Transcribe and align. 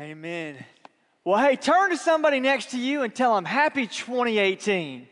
Amen. 0.00 0.56
Well, 1.24 1.38
hey, 1.38 1.56
turn 1.56 1.90
to 1.90 1.96
somebody 1.98 2.40
next 2.40 2.70
to 2.70 2.78
you 2.78 3.02
and 3.02 3.14
tell 3.14 3.34
them 3.34 3.44
Happy 3.44 3.86
2018. 3.86 5.06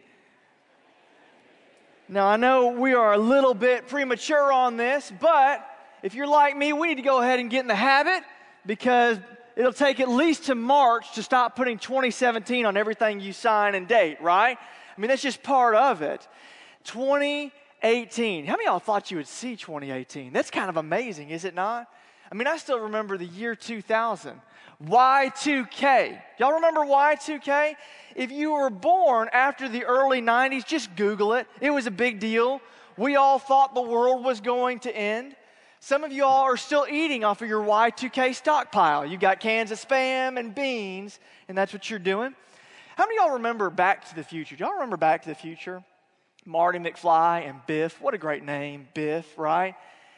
Now, 2.09 2.27
I 2.27 2.37
know 2.37 2.69
we 2.69 2.95
are 2.95 3.13
a 3.13 3.19
little 3.19 3.53
bit 3.53 3.87
premature 3.87 4.51
on 4.51 4.79
this, 4.79 5.13
but 5.21 5.63
if 6.03 6.15
you're 6.15 6.27
like 6.27 6.57
me, 6.57 6.73
we 6.73 6.89
need 6.89 6.95
to 6.95 7.03
go 7.03 7.21
ahead 7.21 7.39
and 7.39 7.51
get 7.51 7.61
in 7.61 7.67
the 7.67 7.75
habit 7.75 8.23
because 8.65 9.19
it'll 9.57 9.75
take 9.75 10.01
at 10.01 10.09
least 10.09 10.45
to 10.45 10.55
March 10.55 11.13
to 11.17 11.23
stop 11.23 11.55
putting 11.55 11.77
2017 11.77 12.65
on 12.65 12.79
everything 12.79 13.21
you 13.21 13.35
sign 13.35 13.75
and 13.75 13.87
date, 13.87 14.23
right? 14.23 14.57
I 14.57 15.01
mean, 15.01 15.09
that's 15.09 15.21
just 15.21 15.43
part 15.43 15.75
of 15.75 16.01
it. 16.01 16.27
2018. 16.85 18.47
How 18.47 18.53
many 18.53 18.65
of 18.65 18.73
y'all 18.73 18.79
thought 18.79 19.11
you 19.11 19.19
would 19.19 19.29
see 19.29 19.55
2018? 19.55 20.33
That's 20.33 20.51
kind 20.51 20.71
of 20.71 20.79
amazing, 20.79 21.29
is 21.29 21.45
it 21.45 21.55
not? 21.55 21.89
I 22.33 22.35
mean, 22.35 22.47
I 22.47 22.57
still 22.57 22.81
remember 22.81 23.19
the 23.19 23.27
year 23.27 23.55
2000. 23.55 24.41
Y2K. 24.85 26.21
Y'all 26.39 26.53
remember 26.53 26.81
Y2K? 26.81 27.75
If 28.15 28.31
you 28.31 28.53
were 28.53 28.71
born 28.71 29.29
after 29.33 29.69
the 29.69 29.85
early 29.85 30.21
90s, 30.21 30.65
just 30.65 30.95
Google 30.95 31.35
it. 31.35 31.47
It 31.61 31.71
was 31.71 31.87
a 31.87 31.91
big 31.91 32.21
deal. 32.21 32.61
We 32.97 33.17
all 33.17 33.39
thought 33.39 33.75
the 33.75 33.83
world 33.83 34.25
was 34.25 34.41
going 34.41 34.81
to 34.81 34.97
end. 34.97 35.35
Some 35.81 36.03
of 36.03 36.13
y'all 36.13 36.43
are 36.43 36.57
still 36.57 36.87
eating 36.91 37.25
off 37.25 37.43
of 37.43 37.49
your 37.49 37.65
Y2K 37.65 38.35
stockpile. 38.35 39.07
You 39.07 39.17
got 39.17 39.41
cans 39.41 39.71
of 39.71 39.81
spam 39.81 40.39
and 40.39 40.55
beans, 40.55 41.21
and 41.49 41.57
that's 41.57 41.73
what 41.73 41.89
you're 41.89 42.01
doing. 42.01 42.35
How 42.97 43.05
many 43.05 43.17
y'all 43.17 43.35
remember 43.35 43.71
Back 43.71 44.09
to 44.09 44.15
the 44.17 44.25
Future? 44.25 44.57
Do 44.57 44.65
y'all 44.65 44.75
remember 44.75 44.97
Back 44.97 45.23
to 45.23 45.29
the 45.29 45.37
Future? 45.37 45.85
Marty 46.45 46.81
McFly 46.81 47.49
and 47.49 47.61
Biff. 47.67 48.01
What 48.01 48.15
a 48.15 48.19
great 48.19 48.43
name, 48.43 48.89
Biff, 48.95 49.39
right? 49.39 49.75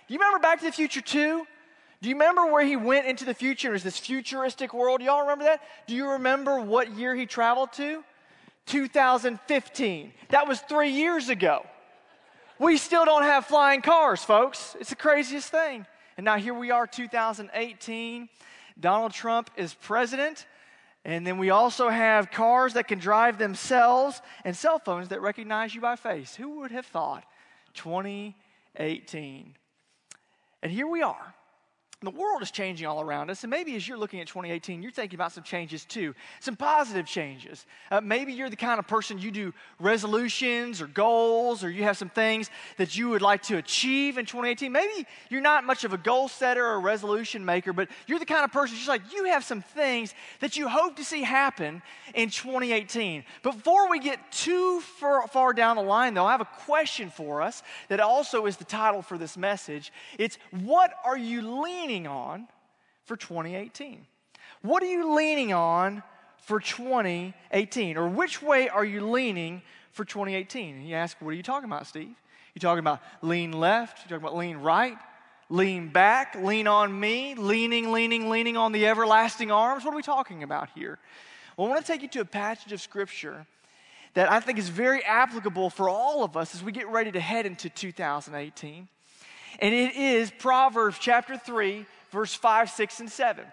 Do 0.08 0.14
you 0.14 0.18
remember 0.18 0.38
Back 0.38 0.60
to 0.60 0.64
the 0.64 0.72
Future 0.72 1.02
2? 1.02 1.46
Do 2.02 2.08
you 2.08 2.14
remember 2.14 2.46
where 2.46 2.64
he 2.64 2.76
went 2.76 3.06
into 3.06 3.24
the 3.24 3.34
future? 3.34 3.68
It 3.68 3.72
was 3.72 3.82
this 3.82 3.98
futuristic 3.98 4.72
world. 4.72 5.02
Y'all 5.02 5.22
remember 5.22 5.44
that? 5.44 5.62
Do 5.86 5.94
you 5.94 6.12
remember 6.12 6.60
what 6.60 6.92
year 6.92 7.14
he 7.14 7.26
traveled 7.26 7.72
to? 7.74 8.02
2015. 8.66 10.12
That 10.30 10.48
was 10.48 10.60
three 10.60 10.90
years 10.90 11.28
ago. 11.28 11.66
We 12.58 12.76
still 12.78 13.04
don't 13.04 13.24
have 13.24 13.46
flying 13.46 13.82
cars, 13.82 14.22
folks. 14.22 14.76
It's 14.80 14.90
the 14.90 14.96
craziest 14.96 15.50
thing. 15.50 15.86
And 16.16 16.24
now 16.24 16.36
here 16.36 16.54
we 16.54 16.70
are, 16.70 16.86
2018. 16.86 18.28
Donald 18.78 19.12
Trump 19.12 19.50
is 19.56 19.74
president. 19.74 20.46
And 21.04 21.26
then 21.26 21.38
we 21.38 21.50
also 21.50 21.88
have 21.88 22.30
cars 22.30 22.74
that 22.74 22.88
can 22.88 22.98
drive 22.98 23.38
themselves 23.38 24.20
and 24.44 24.56
cell 24.56 24.78
phones 24.78 25.08
that 25.08 25.20
recognize 25.20 25.74
you 25.74 25.80
by 25.80 25.96
face. 25.96 26.34
Who 26.36 26.60
would 26.60 26.70
have 26.70 26.86
thought? 26.86 27.24
2018. 27.74 29.54
And 30.62 30.72
here 30.72 30.86
we 30.86 31.02
are. 31.02 31.34
The 32.02 32.10
world 32.10 32.40
is 32.40 32.50
changing 32.50 32.86
all 32.86 33.02
around 33.02 33.28
us, 33.28 33.44
and 33.44 33.50
maybe 33.50 33.76
as 33.76 33.86
you're 33.86 33.98
looking 33.98 34.20
at 34.20 34.26
2018, 34.26 34.82
you're 34.82 34.90
thinking 34.90 35.18
about 35.18 35.32
some 35.32 35.44
changes 35.44 35.84
too, 35.84 36.14
some 36.40 36.56
positive 36.56 37.04
changes. 37.04 37.66
Uh, 37.90 38.00
maybe 38.00 38.32
you're 38.32 38.48
the 38.48 38.56
kind 38.56 38.78
of 38.78 38.86
person 38.88 39.18
you 39.18 39.30
do 39.30 39.52
resolutions 39.78 40.80
or 40.80 40.86
goals, 40.86 41.62
or 41.62 41.70
you 41.70 41.82
have 41.82 41.98
some 41.98 42.08
things 42.08 42.48
that 42.78 42.96
you 42.96 43.10
would 43.10 43.20
like 43.20 43.42
to 43.42 43.58
achieve 43.58 44.16
in 44.16 44.24
2018. 44.24 44.72
Maybe 44.72 45.06
you're 45.28 45.42
not 45.42 45.64
much 45.64 45.84
of 45.84 45.92
a 45.92 45.98
goal 45.98 46.28
setter 46.28 46.64
or 46.64 46.80
resolution 46.80 47.44
maker, 47.44 47.74
but 47.74 47.90
you're 48.06 48.18
the 48.18 48.24
kind 48.24 48.44
of 48.44 48.50
person 48.50 48.76
just 48.76 48.88
like 48.88 49.12
you 49.12 49.26
have 49.26 49.44
some 49.44 49.60
things 49.60 50.14
that 50.40 50.56
you 50.56 50.70
hope 50.70 50.96
to 50.96 51.04
see 51.04 51.22
happen 51.22 51.82
in 52.14 52.30
2018. 52.30 53.24
Before 53.42 53.90
we 53.90 53.98
get 53.98 54.32
too 54.32 54.80
far, 54.80 55.28
far 55.28 55.52
down 55.52 55.76
the 55.76 55.82
line, 55.82 56.14
though, 56.14 56.24
I 56.24 56.32
have 56.32 56.40
a 56.40 56.48
question 56.64 57.10
for 57.10 57.42
us 57.42 57.62
that 57.88 58.00
also 58.00 58.46
is 58.46 58.56
the 58.56 58.64
title 58.64 59.02
for 59.02 59.18
this 59.18 59.36
message. 59.36 59.92
It's 60.16 60.38
what 60.50 60.94
are 61.04 61.18
you 61.18 61.42
leaning 61.62 61.89
leaning 61.90 62.06
on 62.06 62.46
for 63.04 63.16
2018? 63.16 64.06
What 64.62 64.80
are 64.84 64.86
you 64.86 65.16
leaning 65.16 65.52
on 65.52 66.04
for 66.36 66.60
2018? 66.60 67.96
Or 67.96 68.08
which 68.08 68.40
way 68.40 68.68
are 68.68 68.84
you 68.84 69.10
leaning 69.10 69.60
for 69.90 70.04
2018? 70.04 70.76
And 70.76 70.88
you 70.88 70.94
ask, 70.94 71.16
what 71.20 71.30
are 71.30 71.34
you 71.34 71.42
talking 71.42 71.68
about, 71.68 71.88
Steve? 71.88 72.14
You 72.54 72.60
talking 72.60 72.78
about 72.78 73.00
lean 73.22 73.50
left? 73.50 73.98
You 73.98 74.08
talking 74.08 74.24
about 74.24 74.36
lean 74.36 74.58
right? 74.58 74.96
Lean 75.48 75.88
back? 75.88 76.36
Lean 76.36 76.68
on 76.68 76.98
me? 76.98 77.34
Leaning, 77.34 77.90
leaning, 77.90 78.30
leaning 78.30 78.56
on 78.56 78.70
the 78.70 78.86
everlasting 78.86 79.50
arms? 79.50 79.84
What 79.84 79.92
are 79.92 79.96
we 79.96 80.02
talking 80.02 80.44
about 80.44 80.68
here? 80.76 81.00
Well, 81.56 81.66
I 81.66 81.70
want 81.70 81.84
to 81.84 81.92
take 81.92 82.02
you 82.02 82.08
to 82.10 82.20
a 82.20 82.24
passage 82.24 82.70
of 82.70 82.80
scripture 82.80 83.46
that 84.14 84.30
I 84.30 84.38
think 84.38 84.60
is 84.60 84.68
very 84.68 85.04
applicable 85.04 85.70
for 85.70 85.88
all 85.88 86.22
of 86.22 86.36
us 86.36 86.54
as 86.54 86.62
we 86.62 86.70
get 86.70 86.88
ready 86.88 87.10
to 87.10 87.20
head 87.20 87.46
into 87.46 87.68
2018. 87.68 88.86
And 89.60 89.74
it 89.74 89.94
is 89.94 90.30
Proverbs 90.30 90.96
chapter 90.98 91.36
3, 91.36 91.84
verse 92.10 92.34
5, 92.34 92.70
6, 92.70 93.00
and 93.00 93.10
7. 93.10 93.44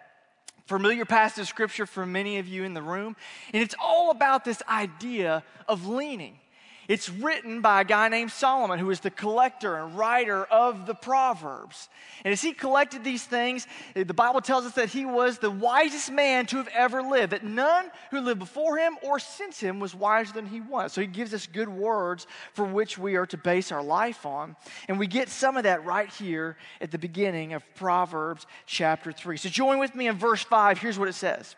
Familiar 0.66 1.06
passage 1.06 1.42
of 1.42 1.48
scripture 1.48 1.86
for 1.86 2.06
many 2.06 2.40
of 2.40 2.48
you 2.48 2.64
in 2.64 2.74
the 2.74 2.82
room. 2.82 3.16
And 3.54 3.62
it's 3.62 3.76
all 3.82 4.12
about 4.12 4.46
this 4.46 4.62
idea 4.70 5.44
of 5.68 5.88
leaning. 5.88 6.40
It's 6.88 7.10
written 7.10 7.60
by 7.60 7.82
a 7.82 7.84
guy 7.84 8.08
named 8.08 8.32
Solomon, 8.32 8.80
who 8.80 8.90
is 8.92 9.02
the 9.02 9.10
collector 9.10 9.76
and 9.76 9.98
writer 9.98 10.46
of 10.46 10.86
the 10.86 10.94
Proverbs. 10.94 11.90
And 12.24 12.32
as 12.32 12.42
he 12.42 12.54
collected 12.54 13.04
these 13.04 13.26
things, 13.26 13.68
the 13.94 14.14
Bible 14.14 14.40
tells 14.40 14.66
us 14.66 14.74
that 14.74 14.90
he 14.90 15.06
was 15.06 15.38
the 15.38 15.52
wisest 15.52 16.12
man 16.12 16.46
to 16.48 16.58
have 16.58 16.70
ever 16.70 17.02
lived, 17.02 17.34
that 17.34 17.44
none 17.44 17.92
who 18.12 18.22
lived 18.22 18.40
before 18.40 18.78
him 18.78 18.98
or 19.04 19.20
since 19.20 19.60
him 19.60 19.82
was 19.82 19.94
wiser 19.94 20.32
than 20.32 20.46
he 20.46 20.62
was. 20.62 20.94
So 20.94 21.02
he 21.02 21.08
gives 21.08 21.34
us 21.34 21.46
good 21.46 21.68
words 21.68 22.26
for 22.54 22.64
which 22.64 22.98
we 22.98 23.18
are 23.18 23.26
to 23.28 23.38
base 23.38 23.72
our 23.74 23.84
life 23.84 24.26
on. 24.26 24.56
And 24.88 24.98
we 24.98 25.08
get 25.08 25.28
some 25.28 25.58
of 25.58 25.64
that 25.64 25.84
right 25.84 26.10
here 26.10 26.56
at 26.80 26.92
the 26.92 26.98
beginning 26.98 27.52
of 27.52 27.64
Proverbs 27.76 28.48
chapter 28.66 29.12
3. 29.12 29.36
So 29.36 29.50
join 29.50 29.78
with 29.78 29.94
me 29.94 30.08
in 30.08 30.18
verse 30.18 30.42
5. 30.42 30.78
Here's 30.78 30.98
what 30.98 31.10
it 31.10 31.16
says 31.16 31.58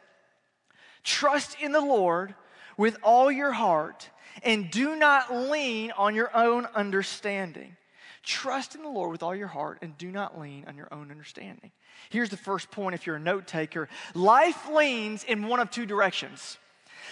Trust 1.04 1.56
in 1.62 1.72
the 1.72 1.82
Lord 1.82 2.34
with 2.78 2.98
all 3.04 3.32
your 3.32 3.52
heart 3.52 4.10
and 4.44 4.70
do 4.70 4.96
not 4.96 5.34
lean 5.34 5.92
on 5.92 6.16
your 6.16 6.36
own 6.36 6.68
understanding. 6.76 7.76
Trust 8.24 8.76
in 8.76 8.84
the 8.84 8.90
Lord 8.90 9.12
with 9.12 9.24
all 9.24 9.36
your 9.36 9.48
heart 9.48 9.80
and 9.82 9.98
do 9.98 10.12
not 10.12 10.40
lean 10.40 10.66
on 10.68 10.76
your 10.76 10.94
own 10.94 11.10
understanding. 11.12 11.72
Here's 12.10 12.30
the 12.30 12.38
first 12.38 12.70
point 12.70 12.96
if 12.96 13.08
you're 13.08 13.16
a 13.16 13.20
note 13.20 13.48
taker 13.48 13.90
life 14.14 14.70
leans 14.70 15.24
in 15.24 15.48
one 15.48 15.60
of 15.60 15.72
two 15.72 15.86
directions. 15.86 16.58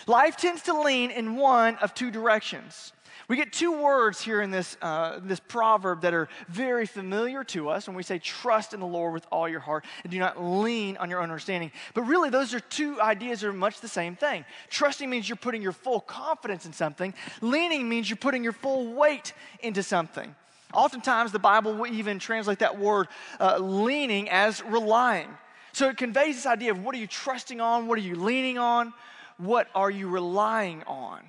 Life 0.06 0.38
tends 0.38 0.62
to 0.63 0.80
lean 0.80 1.12
in 1.12 1.35
one 1.35 1.75
of 1.78 1.94
two 1.94 2.12
directions. 2.12 2.94
We 3.28 3.35
get 3.35 3.52
two 3.52 3.81
words 3.81 4.22
here 4.22 4.41
in 4.41 4.52
this, 4.52 4.78
uh, 4.81 5.19
this 5.22 5.41
proverb 5.41 6.02
that 6.02 6.13
are 6.13 6.30
very 6.47 6.85
familiar 6.85 7.44
to 7.46 7.68
us 7.68 7.85
when 7.85 7.97
we 7.97 8.03
say, 8.03 8.19
trust 8.19 8.74
in 8.74 8.80
the 8.80 8.86
Lord 8.86 9.13
with 9.13 9.28
all 9.31 9.50
your 9.50 9.59
heart 9.59 9.84
and 10.03 10.12
do 10.12 10.18
not 10.18 10.41
lean 10.41 10.96
on 10.96 11.09
your 11.09 11.19
own 11.19 11.30
understanding. 11.30 11.72
But 11.94 12.03
really, 12.03 12.30
those 12.30 12.53
are 12.53 12.62
two 12.62 13.02
ideas 13.02 13.41
that 13.41 13.47
are 13.47 13.53
much 13.53 13.81
the 13.81 13.90
same 13.90 14.16
thing. 14.16 14.46
Trusting 14.69 15.09
means 15.09 15.28
you're 15.28 15.36
putting 15.36 15.62
your 15.62 15.74
full 15.74 16.00
confidence 16.00 16.66
in 16.66 16.72
something, 16.72 17.13
leaning 17.41 17.90
means 17.90 18.09
you're 18.09 18.16
putting 18.16 18.46
your 18.46 18.53
full 18.53 18.94
weight 18.94 19.34
into 19.59 19.84
something. 19.84 20.34
Oftentimes, 20.74 21.34
the 21.34 21.40
Bible 21.40 21.74
will 21.74 21.88
even 21.88 22.19
translate 22.19 22.59
that 22.59 22.78
word 22.78 23.07
uh, 23.41 23.57
leaning 23.57 24.30
as 24.30 24.63
relying. 24.63 25.30
So 25.74 25.90
it 25.90 25.97
conveys 25.97 26.36
this 26.36 26.46
idea 26.46 26.72
of 26.72 26.84
what 26.84 26.96
are 26.96 26.97
you 26.97 27.07
trusting 27.07 27.59
on? 27.59 27.88
What 27.88 28.00
are 28.00 28.02
you 28.02 28.16
leaning 28.16 28.57
on? 28.57 28.94
What 29.38 29.68
are 29.75 29.92
you 29.92 30.08
relying 30.09 30.84
on? 30.84 31.22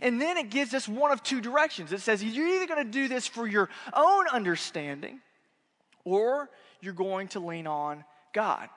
And 0.00 0.20
then 0.20 0.36
it 0.36 0.50
gives 0.50 0.72
us 0.72 0.88
one 0.88 1.10
of 1.12 1.22
two 1.22 1.40
directions. 1.40 1.92
It 1.92 2.00
says 2.00 2.22
you're 2.22 2.48
either 2.48 2.66
going 2.66 2.84
to 2.84 2.90
do 2.90 3.08
this 3.08 3.26
for 3.26 3.46
your 3.46 3.68
own 3.92 4.28
understanding 4.28 5.20
or 6.04 6.48
you're 6.80 6.94
going 6.94 7.28
to 7.28 7.40
lean 7.40 7.66
on 7.66 8.04
God. 8.32 8.68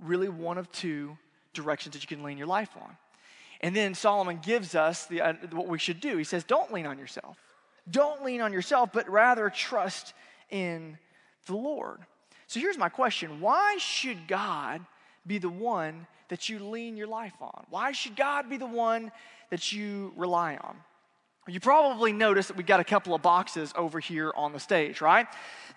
Really, 0.00 0.28
one 0.28 0.58
of 0.58 0.70
two 0.72 1.16
directions 1.52 1.92
that 1.92 2.02
you 2.02 2.08
can 2.08 2.24
lean 2.24 2.38
your 2.38 2.46
life 2.46 2.70
on. 2.76 2.96
And 3.60 3.76
then 3.76 3.94
Solomon 3.94 4.40
gives 4.42 4.74
us 4.74 5.06
the, 5.06 5.20
uh, 5.20 5.34
what 5.52 5.68
we 5.68 5.78
should 5.78 6.00
do. 6.00 6.16
He 6.16 6.24
says, 6.24 6.44
Don't 6.44 6.72
lean 6.72 6.86
on 6.86 6.98
yourself. 6.98 7.36
Don't 7.90 8.24
lean 8.24 8.40
on 8.40 8.52
yourself, 8.52 8.90
but 8.92 9.08
rather 9.08 9.50
trust 9.50 10.14
in 10.48 10.98
the 11.46 11.54
Lord. 11.54 12.00
So 12.46 12.58
here's 12.58 12.78
my 12.78 12.88
question 12.88 13.40
Why 13.40 13.76
should 13.78 14.26
God 14.26 14.84
be 15.26 15.38
the 15.38 15.50
one 15.50 16.06
that 16.30 16.48
you 16.48 16.58
lean 16.58 16.96
your 16.96 17.06
life 17.06 17.34
on? 17.40 17.66
Why 17.68 17.92
should 17.92 18.16
God 18.16 18.48
be 18.48 18.56
the 18.56 18.66
one 18.66 19.12
that 19.50 19.72
you 19.72 20.12
rely 20.16 20.56
on? 20.56 20.76
You 21.48 21.58
probably 21.58 22.12
noticed 22.12 22.48
that 22.48 22.56
we've 22.56 22.66
got 22.66 22.80
a 22.80 22.84
couple 22.84 23.14
of 23.14 23.22
boxes 23.22 23.72
over 23.74 23.98
here 23.98 24.30
on 24.36 24.52
the 24.52 24.60
stage, 24.60 25.00
right? 25.00 25.26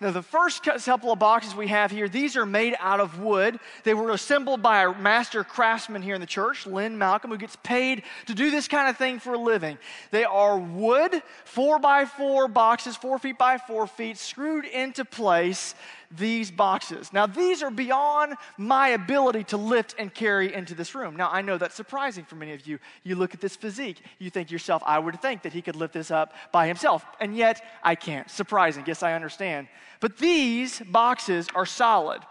Now, 0.00 0.10
the 0.10 0.22
first 0.22 0.62
couple 0.62 1.10
of 1.10 1.18
boxes 1.18 1.54
we 1.54 1.68
have 1.68 1.90
here, 1.90 2.08
these 2.08 2.36
are 2.36 2.46
made 2.46 2.76
out 2.78 3.00
of 3.00 3.18
wood. 3.18 3.58
They 3.82 3.94
were 3.94 4.10
assembled 4.10 4.62
by 4.62 4.84
a 4.84 4.94
master 4.96 5.42
craftsman 5.42 6.02
here 6.02 6.14
in 6.14 6.20
the 6.20 6.26
church, 6.26 6.66
Lynn 6.66 6.98
Malcolm, 6.98 7.30
who 7.30 7.38
gets 7.38 7.56
paid 7.56 8.02
to 8.26 8.34
do 8.34 8.50
this 8.50 8.68
kind 8.68 8.88
of 8.88 8.96
thing 8.96 9.18
for 9.18 9.34
a 9.34 9.38
living. 9.38 9.78
They 10.10 10.24
are 10.24 10.58
wood, 10.58 11.22
four 11.44 11.78
by 11.78 12.04
four 12.04 12.46
boxes, 12.46 12.96
four 12.96 13.18
feet 13.18 13.38
by 13.38 13.58
four 13.58 13.86
feet, 13.86 14.18
screwed 14.18 14.66
into 14.66 15.04
place 15.04 15.74
these 16.16 16.50
boxes. 16.50 17.12
Now, 17.12 17.26
these 17.26 17.62
are 17.62 17.70
beyond 17.70 18.34
my 18.56 18.88
ability 18.88 19.44
to 19.44 19.56
lift 19.56 19.94
and 19.98 20.12
carry 20.12 20.54
into 20.54 20.74
this 20.74 20.94
room. 20.94 21.16
Now, 21.16 21.30
I 21.30 21.42
know 21.42 21.58
that's 21.58 21.74
surprising 21.74 22.24
for 22.24 22.36
many 22.36 22.52
of 22.52 22.66
you. 22.66 22.78
You 23.02 23.16
look 23.16 23.34
at 23.34 23.40
this 23.40 23.56
physique, 23.56 24.02
you 24.18 24.30
think 24.30 24.50
yourself, 24.50 24.82
I 24.86 24.98
would 24.98 25.20
think 25.20 25.42
that 25.42 25.52
he 25.52 25.62
could 25.62 25.76
lift 25.76 25.94
this 25.94 26.10
up 26.10 26.32
by 26.52 26.66
himself, 26.66 27.04
and 27.20 27.36
yet 27.36 27.62
I 27.82 27.94
can't. 27.94 28.30
Surprising. 28.30 28.84
Guess 28.84 29.02
I 29.02 29.14
understand. 29.14 29.68
But 30.00 30.18
these 30.18 30.80
boxes 30.80 31.48
are 31.54 31.66
solid, 31.66 32.22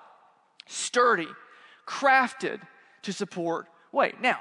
sturdy, 0.68 1.28
crafted 1.88 2.62
to 3.04 3.14
support 3.14 3.68
weight. 3.92 4.22
Now, 4.22 4.40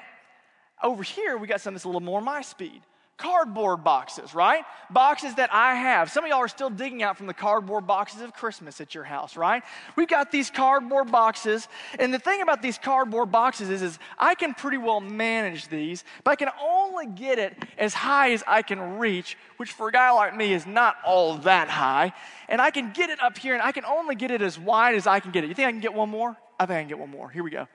over 0.82 1.02
here, 1.02 1.36
we 1.36 1.46
got 1.46 1.60
something 1.60 1.74
that's 1.74 1.84
a 1.84 1.88
little 1.88 2.00
more 2.00 2.20
my 2.20 2.42
speed 2.42 2.82
cardboard 3.22 3.84
boxes, 3.84 4.34
right? 4.34 4.64
Boxes 4.90 5.36
that 5.36 5.52
I 5.52 5.76
have. 5.76 6.10
Some 6.10 6.24
of 6.24 6.30
y'all 6.30 6.40
are 6.40 6.48
still 6.48 6.70
digging 6.70 7.04
out 7.04 7.16
from 7.16 7.28
the 7.28 7.34
cardboard 7.34 7.86
boxes 7.86 8.20
of 8.20 8.32
Christmas 8.32 8.80
at 8.80 8.96
your 8.96 9.04
house, 9.04 9.36
right? 9.36 9.62
We've 9.94 10.08
got 10.08 10.32
these 10.32 10.50
cardboard 10.50 11.12
boxes, 11.12 11.68
and 12.00 12.12
the 12.12 12.18
thing 12.18 12.42
about 12.42 12.62
these 12.62 12.78
cardboard 12.78 13.30
boxes 13.30 13.70
is, 13.70 13.80
is 13.80 13.98
I 14.18 14.34
can 14.34 14.54
pretty 14.54 14.78
well 14.78 15.00
manage 15.00 15.68
these, 15.68 16.02
but 16.24 16.32
I 16.32 16.36
can 16.36 16.48
only 16.60 17.06
get 17.06 17.38
it 17.38 17.54
as 17.78 17.94
high 17.94 18.32
as 18.32 18.42
I 18.46 18.62
can 18.62 18.98
reach, 18.98 19.38
which 19.56 19.70
for 19.70 19.88
a 19.88 19.92
guy 19.92 20.10
like 20.10 20.36
me 20.36 20.52
is 20.52 20.66
not 20.66 20.96
all 21.06 21.36
that 21.38 21.68
high. 21.68 22.12
And 22.48 22.60
I 22.60 22.72
can 22.72 22.90
get 22.92 23.08
it 23.08 23.22
up 23.22 23.38
here, 23.38 23.54
and 23.54 23.62
I 23.62 23.70
can 23.70 23.84
only 23.84 24.16
get 24.16 24.32
it 24.32 24.42
as 24.42 24.58
wide 24.58 24.96
as 24.96 25.06
I 25.06 25.20
can 25.20 25.30
get 25.30 25.44
it. 25.44 25.46
You 25.46 25.54
think 25.54 25.68
I 25.68 25.70
can 25.70 25.80
get 25.80 25.94
one 25.94 26.10
more? 26.10 26.36
I 26.58 26.66
think 26.66 26.76
I 26.76 26.80
can 26.80 26.88
get 26.88 26.98
one 26.98 27.10
more. 27.10 27.30
Here 27.30 27.44
we 27.44 27.50
go. 27.50 27.68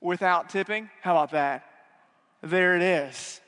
Without 0.00 0.48
tipping? 0.48 0.90
How 1.00 1.12
about 1.12 1.30
that? 1.30 1.64
There 2.42 2.74
it 2.74 2.82
is. 2.82 3.40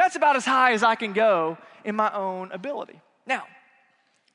That's 0.00 0.16
about 0.16 0.34
as 0.34 0.46
high 0.46 0.72
as 0.72 0.82
I 0.82 0.94
can 0.94 1.12
go 1.12 1.58
in 1.84 1.94
my 1.94 2.10
own 2.14 2.52
ability. 2.52 2.98
Now, 3.26 3.44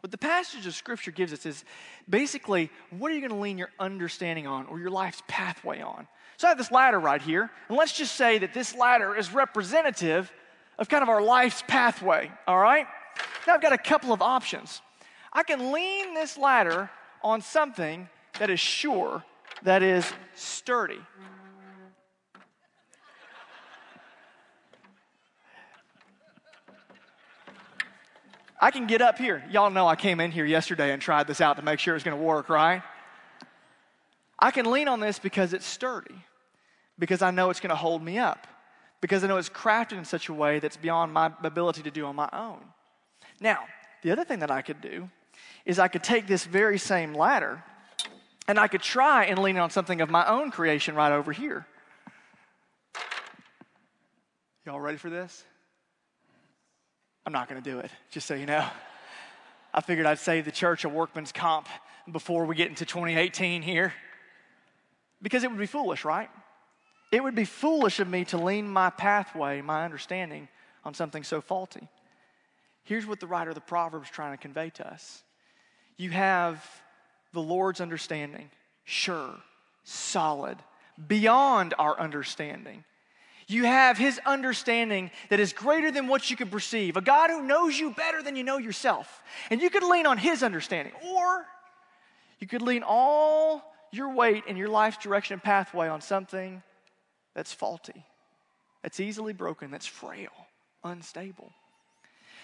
what 0.02 0.12
the 0.12 0.18
passage 0.20 0.68
of 0.68 0.76
Scripture 0.76 1.10
gives 1.10 1.34
us 1.34 1.44
is 1.48 1.66
basically 2.08 2.70
what 2.92 3.12
are 3.12 3.16
you 3.16 3.20
going 3.20 3.32
to 3.32 3.40
lean 3.40 3.58
your 3.58 3.72
understanding 3.80 4.46
on 4.46 4.68
or 4.68 4.80
your 4.80 4.92
life's 4.92 5.24
pathway 5.28 5.82
on? 5.82 6.08
So 6.38 6.46
I 6.48 6.52
have 6.52 6.60
this 6.60 6.72
ladder 6.72 7.00
right 7.00 7.20
here, 7.20 7.50
and 7.68 7.76
let's 7.80 7.94
just 7.94 8.14
say 8.14 8.38
that 8.38 8.54
this 8.54 8.76
ladder 8.76 9.16
is 9.16 9.34
representative 9.34 10.32
of 10.78 10.88
kind 10.88 11.02
of 11.02 11.10
our 11.10 11.24
life's 11.24 11.64
pathway, 11.68 12.32
all 12.48 12.60
right? 12.60 12.86
Now 13.48 13.56
I've 13.56 13.62
got 13.64 13.74
a 13.74 13.80
couple 13.80 14.14
of 14.14 14.22
options. 14.22 14.84
I 15.34 15.42
can 15.42 15.72
lean 15.72 16.14
this 16.14 16.38
ladder 16.38 16.92
on 17.24 17.42
something 17.42 18.08
that 18.38 18.52
is 18.52 18.60
sure, 18.60 19.24
that 19.64 19.82
is 19.82 20.14
sturdy. 20.36 21.00
I 28.60 28.72
can 28.72 28.88
get 28.88 29.02
up 29.02 29.18
here. 29.18 29.44
Y'all 29.52 29.69
know 29.69 29.88
I 29.88 29.96
came 29.96 30.19
in 30.19 30.31
here 30.31 30.46
yesterday 30.46 30.92
and 30.92 31.02
tried 31.02 31.28
this 31.28 31.42
out 31.42 31.57
to 31.57 31.62
make 31.62 31.80
sure 31.80 31.94
it 31.94 31.98
was 31.98 32.04
going 32.04 32.18
to 32.18 32.24
work, 32.24 32.50
right? 32.50 32.81
I 34.40 34.52
can 34.52 34.69
lean 34.72 34.88
on 34.88 35.00
this 35.00 35.19
because 35.19 35.54
it's 35.54 35.66
sturdy, 35.66 36.16
because 36.98 37.22
I 37.22 37.31
know 37.31 37.50
it's 37.50 37.60
going 37.60 37.69
to 37.69 37.75
hold 37.75 38.02
me 38.04 38.18
up, 38.18 38.48
because 39.02 39.24
I 39.24 39.28
know 39.28 39.38
it's 39.38 39.50
crafted 39.50 39.98
in 39.98 40.06
such 40.06 40.30
a 40.30 40.34
way 40.34 40.60
that's 40.60 40.78
beyond 40.78 41.13
my 41.13 41.31
ability 41.44 41.84
to 41.84 41.92
do 41.92 42.06
on 42.06 42.16
my 42.16 42.30
own. 42.31 42.60
Now, 43.40 43.60
the 44.04 44.12
other 44.12 44.24
thing 44.24 44.40
that 44.40 44.52
I 44.52 44.62
could 44.62 44.81
do 44.81 45.10
is 45.66 45.80
I 45.80 45.88
could 45.88 46.04
take 46.04 46.28
this 46.28 46.46
very 46.46 46.78
same 46.78 47.13
ladder 47.13 47.63
and 48.48 48.60
I 48.60 48.68
could 48.68 48.81
try 48.81 49.25
and 49.25 49.40
lean 49.40 49.57
on 49.57 49.69
something 49.69 50.02
of 50.02 50.10
my 50.10 50.25
own 50.28 50.52
creation 50.52 50.96
right 50.96 51.12
over 51.12 51.31
here. 51.31 51.66
Y'all 54.66 54.80
ready 54.80 54.98
for 54.98 55.10
this? 55.10 55.44
I'm 57.25 57.33
not 57.33 57.50
going 57.50 57.62
to 57.62 57.69
do 57.69 57.80
it, 57.80 57.89
just 58.12 58.27
so 58.27 58.36
you 58.36 58.45
know. 58.45 58.66
I 59.74 59.81
figured 59.81 60.06
I'd 60.06 60.19
save 60.19 60.45
the 60.45 60.51
church 60.51 60.86
a 60.86 60.89
workman's 60.89 61.31
comp 61.31 61.68
before 62.12 62.45
we 62.45 62.56
get 62.56 62.69
into 62.69 62.86
2018 62.86 63.62
here. 63.62 63.94
Because 65.22 65.44
it 65.44 65.50
would 65.50 65.60
be 65.60 65.66
foolish, 65.66 66.06
right? 66.06 66.30
It 67.12 67.24
would 67.24 67.36
be 67.36 67.45
foolish 67.45 68.00
of 68.00 68.07
me 68.07 68.25
to 68.25 68.38
lean 68.38 68.68
my 68.68 68.89
pathway, 68.89 69.62
my 69.62 69.83
understanding, 69.83 70.48
on 70.83 70.94
something 70.94 71.24
so 71.24 71.42
faulty. 71.42 71.88
Here's 72.83 73.07
what 73.07 73.19
the 73.19 73.28
writer 73.28 73.50
of 73.50 73.56
the 73.56 73.62
Proverbs 73.62 74.07
is 74.07 74.12
trying 74.12 74.33
to 74.33 74.42
convey 74.42 74.69
to 74.71 74.88
us 74.88 75.24
you 75.98 76.10
have 76.10 76.63
the 77.31 77.42
Lord's 77.42 77.80
understanding, 77.80 78.50
sure, 78.83 79.36
solid, 79.83 80.57
beyond 81.07 81.74
our 81.80 81.98
understanding. 82.00 82.83
You 83.47 83.65
have 83.65 83.97
his 83.97 84.19
understanding 84.25 85.12
that 85.30 85.39
is 85.39 85.53
greater 85.53 85.92
than 85.92 86.07
what 86.07 86.30
you 86.31 86.36
could 86.36 86.51
perceive. 86.51 86.97
A 86.97 87.01
God 87.01 87.30
who 87.30 87.44
knows 87.44 87.77
you 87.77 87.92
better 87.92 88.24
than 88.24 88.36
you 88.36 88.44
know 88.44 88.57
yourself. 88.57 89.21
And 89.51 89.62
you 89.62 89.69
could 89.69 89.83
lean 89.83 90.07
on 90.07 90.18
his 90.18 90.42
understanding. 90.42 90.94
Or 91.07 91.45
you 92.39 92.47
could 92.47 92.63
lean 92.63 92.83
all 92.86 93.63
your 93.92 94.13
weight 94.13 94.45
and 94.47 94.57
your 94.57 94.69
life's 94.69 94.97
direction 94.97 95.33
and 95.33 95.44
pathway 95.44 95.88
on 95.88 96.01
something 96.01 96.63
that's 97.36 97.53
faulty, 97.53 98.06
that's 98.81 99.00
easily 99.00 99.33
broken, 99.33 99.69
that's 99.69 99.86
frail, 99.86 100.31
unstable. 100.83 101.51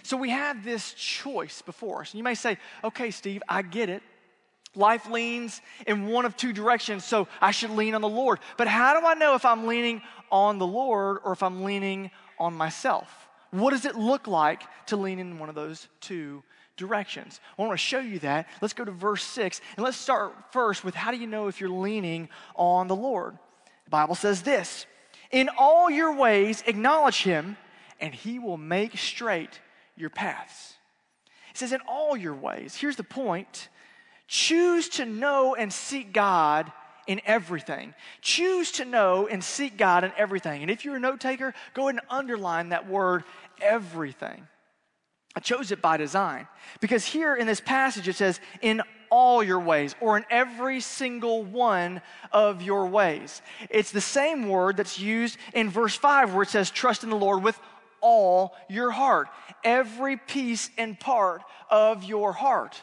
So 0.04 0.18
we 0.18 0.30
have 0.30 0.64
this 0.64 0.94
choice 0.94 1.62
before 1.62 2.02
us. 2.02 2.12
And 2.12 2.20
you 2.20 2.24
may 2.24 2.36
say, 2.36 2.58
okay, 2.84 3.12
Steve, 3.12 3.42
I 3.50 3.62
get 3.64 3.90
it. 3.90 4.04
Life 4.76 5.10
leans 5.10 5.62
in 5.86 6.08
one 6.08 6.26
of 6.26 6.38
two 6.38 6.54
directions, 6.54 7.04
so 7.04 7.28
I 7.42 7.52
should 7.52 7.72
lean 7.72 7.94
on 7.94 8.02
the 8.02 8.08
Lord. 8.08 8.40
But 8.58 8.68
how 8.68 8.98
do 8.98 9.06
I 9.06 9.16
know 9.16 9.36
if 9.36 9.44
I'm 9.44 9.68
leaning 9.68 10.02
on 10.32 10.60
the 10.60 10.68
Lord 10.68 11.18
or 11.26 11.34
if 11.34 11.44
I'm 11.44 11.64
leaning 11.64 12.10
on 12.40 12.54
myself? 12.54 13.28
What 13.52 13.72
does 13.72 13.84
it 13.84 13.96
look 13.96 14.28
like 14.28 14.64
to 14.88 14.96
lean 14.96 15.20
in 15.20 15.40
one 15.40 15.50
of 15.50 15.56
those 15.56 15.90
two 16.00 16.42
directions? 16.78 17.42
I 17.58 17.62
want 17.62 17.74
to 17.74 17.78
show 17.78 18.00
you 18.00 18.20
that. 18.20 18.48
Let's 18.62 18.74
go 18.74 18.86
to 18.86 18.92
verse 18.92 19.24
6 19.26 19.60
and 19.76 19.84
let's 19.84 19.98
start 19.98 20.34
first 20.54 20.86
with 20.86 20.96
how 20.96 21.12
do 21.12 21.18
you 21.18 21.28
know 21.28 21.48
if 21.50 21.60
you're 21.60 21.70
leaning 21.70 22.30
on 22.56 22.88
the 22.88 22.96
Lord? 22.96 23.38
The 23.84 23.90
Bible 23.90 24.16
says 24.16 24.42
this 24.42 24.86
In 25.32 25.50
all 25.58 25.90
your 25.90 26.16
ways, 26.16 26.64
acknowledge 26.66 27.24
him, 27.24 27.58
and 28.00 28.16
he 28.16 28.40
will 28.40 28.58
make 28.58 28.98
straight 28.98 29.60
your 29.98 30.10
paths. 30.10 30.76
It 31.50 31.58
says, 31.58 31.74
In 31.74 31.82
all 31.90 32.16
your 32.16 32.34
ways. 32.34 32.76
Here's 32.76 32.96
the 32.96 33.04
point 33.04 33.68
choose 34.32 34.88
to 34.88 35.06
know 35.06 35.56
and 35.56 35.72
seek 35.74 36.14
God 36.14 36.72
in 37.06 37.20
everything. 37.26 37.94
Choose 38.22 38.72
to 38.74 38.86
know 38.86 39.28
and 39.28 39.44
seek 39.44 39.76
God 39.76 40.06
in 40.06 40.14
everything. 40.18 40.62
And 40.62 40.72
if 40.72 40.86
you're 40.86 40.96
a 40.96 41.00
note 41.02 41.20
taker, 41.20 41.54
go 41.74 41.90
ahead 41.90 41.96
and 41.96 42.10
underline 42.10 42.70
that 42.70 42.88
word 42.88 43.26
everything. 43.60 44.48
I 45.36 45.42
chose 45.42 45.74
it 45.74 45.82
by 45.82 45.98
design 45.98 46.48
because 46.80 47.06
here 47.06 47.36
in 47.36 47.46
this 47.46 47.60
passage 47.60 48.08
it 48.08 48.16
says, 48.16 48.40
in 48.62 48.82
all 49.10 49.44
your 49.44 49.60
ways, 49.60 49.94
or 50.00 50.16
in 50.16 50.24
every 50.30 50.80
single 50.80 51.44
one 51.44 52.02
of 52.32 52.62
your 52.62 52.88
ways. 52.88 53.42
It's 53.70 53.92
the 53.92 54.00
same 54.00 54.48
word 54.48 54.78
that's 54.78 54.98
used 54.98 55.38
in 55.54 55.70
verse 55.70 55.96
5 55.96 56.34
where 56.34 56.44
it 56.44 56.50
says, 56.50 56.72
trust 56.72 57.04
in 57.04 57.10
the 57.10 57.18
Lord 57.18 57.44
with 57.44 57.60
all 58.00 58.56
your 58.70 58.92
heart, 58.92 59.28
every 59.66 60.16
piece 60.16 60.70
and 60.78 60.98
part 60.98 61.42
of 61.70 62.06
your 62.06 62.32
heart. 62.32 62.82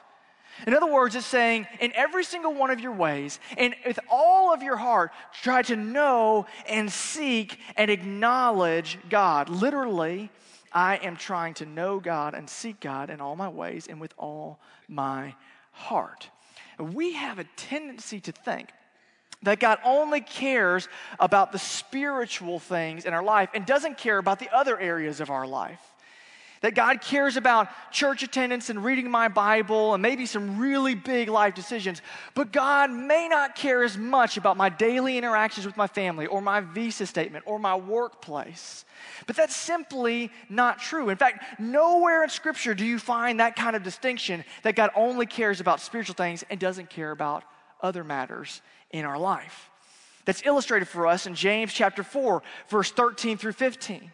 In 0.66 0.74
other 0.74 0.90
words, 0.90 1.14
it's 1.14 1.26
saying, 1.26 1.66
in 1.80 1.92
every 1.94 2.24
single 2.24 2.54
one 2.54 2.70
of 2.70 2.80
your 2.80 2.92
ways, 2.92 3.38
and 3.56 3.74
with 3.86 3.98
all 4.10 4.52
of 4.52 4.62
your 4.62 4.76
heart, 4.76 5.12
try 5.42 5.62
to 5.62 5.76
know 5.76 6.46
and 6.68 6.90
seek 6.90 7.58
and 7.76 7.90
acknowledge 7.90 8.98
God. 9.08 9.48
Literally, 9.48 10.30
I 10.72 10.96
am 10.96 11.16
trying 11.16 11.54
to 11.54 11.66
know 11.66 12.00
God 12.00 12.34
and 12.34 12.48
seek 12.48 12.80
God 12.80 13.10
in 13.10 13.20
all 13.20 13.36
my 13.36 13.48
ways 13.48 13.86
and 13.86 14.00
with 14.00 14.12
all 14.18 14.58
my 14.88 15.34
heart. 15.72 16.28
We 16.78 17.14
have 17.14 17.38
a 17.38 17.44
tendency 17.56 18.20
to 18.20 18.32
think 18.32 18.70
that 19.42 19.60
God 19.60 19.78
only 19.84 20.20
cares 20.20 20.88
about 21.20 21.52
the 21.52 21.58
spiritual 21.58 22.58
things 22.58 23.04
in 23.04 23.14
our 23.14 23.22
life 23.22 23.50
and 23.54 23.64
doesn't 23.64 23.96
care 23.96 24.18
about 24.18 24.40
the 24.40 24.54
other 24.54 24.78
areas 24.78 25.20
of 25.20 25.30
our 25.30 25.46
life. 25.46 25.80
That 26.60 26.74
God 26.74 27.00
cares 27.00 27.36
about 27.36 27.68
church 27.92 28.22
attendance 28.22 28.68
and 28.68 28.84
reading 28.84 29.10
my 29.10 29.28
Bible 29.28 29.94
and 29.94 30.02
maybe 30.02 30.26
some 30.26 30.58
really 30.58 30.94
big 30.94 31.28
life 31.28 31.54
decisions, 31.54 32.02
but 32.34 32.52
God 32.52 32.90
may 32.90 33.28
not 33.28 33.54
care 33.54 33.84
as 33.84 33.96
much 33.96 34.36
about 34.36 34.56
my 34.56 34.68
daily 34.68 35.16
interactions 35.16 35.66
with 35.66 35.76
my 35.76 35.86
family 35.86 36.26
or 36.26 36.40
my 36.40 36.60
visa 36.60 37.06
statement 37.06 37.44
or 37.46 37.58
my 37.58 37.76
workplace. 37.76 38.84
But 39.26 39.36
that's 39.36 39.54
simply 39.54 40.30
not 40.48 40.80
true. 40.80 41.10
In 41.10 41.16
fact, 41.16 41.60
nowhere 41.60 42.24
in 42.24 42.30
Scripture 42.30 42.74
do 42.74 42.84
you 42.84 42.98
find 42.98 43.38
that 43.38 43.54
kind 43.54 43.76
of 43.76 43.82
distinction 43.82 44.44
that 44.62 44.74
God 44.74 44.90
only 44.96 45.26
cares 45.26 45.60
about 45.60 45.80
spiritual 45.80 46.14
things 46.14 46.44
and 46.50 46.58
doesn't 46.58 46.90
care 46.90 47.12
about 47.12 47.44
other 47.80 48.04
matters 48.04 48.60
in 48.90 49.04
our 49.04 49.18
life. 49.18 49.70
That's 50.24 50.44
illustrated 50.44 50.88
for 50.88 51.06
us 51.06 51.26
in 51.26 51.34
James 51.34 51.72
chapter 51.72 52.02
4, 52.02 52.42
verse 52.68 52.90
13 52.90 53.38
through 53.38 53.52
15. 53.52 54.10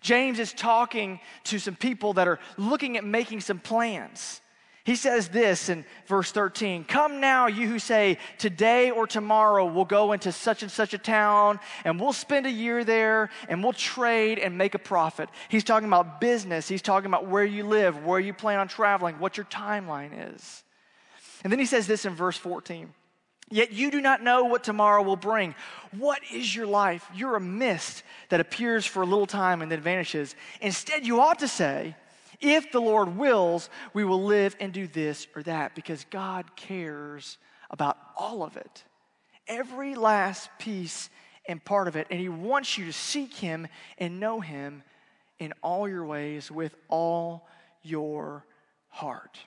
James 0.00 0.38
is 0.38 0.52
talking 0.52 1.20
to 1.44 1.58
some 1.58 1.76
people 1.76 2.14
that 2.14 2.28
are 2.28 2.38
looking 2.56 2.96
at 2.96 3.04
making 3.04 3.40
some 3.40 3.58
plans. 3.58 4.40
He 4.88 4.96
says 4.96 5.28
this 5.28 5.68
in 5.68 5.84
verse 6.06 6.32
13 6.32 6.84
Come 6.84 7.20
now, 7.20 7.46
you 7.46 7.68
who 7.68 7.78
say, 7.78 8.16
Today 8.38 8.90
or 8.90 9.06
tomorrow 9.06 9.66
we'll 9.66 9.84
go 9.84 10.12
into 10.12 10.32
such 10.32 10.62
and 10.62 10.72
such 10.72 10.94
a 10.94 10.98
town 10.98 11.60
and 11.84 12.00
we'll 12.00 12.14
spend 12.14 12.46
a 12.46 12.50
year 12.50 12.84
there 12.84 13.28
and 13.50 13.62
we'll 13.62 13.74
trade 13.74 14.38
and 14.38 14.56
make 14.56 14.74
a 14.74 14.78
profit. 14.78 15.28
He's 15.50 15.62
talking 15.62 15.88
about 15.88 16.22
business. 16.22 16.68
He's 16.68 16.80
talking 16.80 17.06
about 17.06 17.26
where 17.26 17.44
you 17.44 17.64
live, 17.64 18.02
where 18.02 18.18
you 18.18 18.32
plan 18.32 18.60
on 18.60 18.68
traveling, 18.68 19.18
what 19.18 19.36
your 19.36 19.44
timeline 19.44 20.34
is. 20.34 20.64
And 21.44 21.52
then 21.52 21.60
he 21.60 21.66
says 21.66 21.86
this 21.86 22.06
in 22.06 22.14
verse 22.14 22.38
14 22.38 22.88
Yet 23.50 23.72
you 23.72 23.90
do 23.90 24.00
not 24.00 24.22
know 24.22 24.44
what 24.44 24.62
tomorrow 24.62 25.02
will 25.02 25.16
bring. 25.16 25.54
What 25.96 26.20
is 26.32 26.54
your 26.54 26.66
life? 26.66 27.08
You're 27.14 27.36
a 27.36 27.40
mist 27.40 28.02
that 28.28 28.40
appears 28.40 28.84
for 28.84 29.02
a 29.02 29.06
little 29.06 29.26
time 29.26 29.62
and 29.62 29.72
then 29.72 29.80
vanishes. 29.80 30.34
Instead, 30.60 31.06
you 31.06 31.20
ought 31.20 31.38
to 31.38 31.48
say, 31.48 31.96
if 32.40 32.70
the 32.70 32.80
Lord 32.80 33.16
wills, 33.16 33.70
we 33.94 34.04
will 34.04 34.22
live 34.22 34.54
and 34.60 34.72
do 34.72 34.86
this 34.86 35.26
or 35.34 35.42
that, 35.44 35.74
because 35.74 36.04
God 36.10 36.56
cares 36.56 37.38
about 37.70 37.96
all 38.16 38.42
of 38.42 38.56
it. 38.56 38.84
Every 39.46 39.94
last 39.94 40.50
piece 40.58 41.08
and 41.48 41.64
part 41.64 41.88
of 41.88 41.96
it. 41.96 42.06
And 42.10 42.20
He 42.20 42.28
wants 42.28 42.76
you 42.76 42.84
to 42.84 42.92
seek 42.92 43.34
Him 43.34 43.66
and 43.96 44.20
know 44.20 44.40
Him 44.40 44.82
in 45.38 45.54
all 45.62 45.88
your 45.88 46.04
ways 46.04 46.50
with 46.50 46.74
all 46.88 47.48
your 47.82 48.44
heart. 48.88 49.38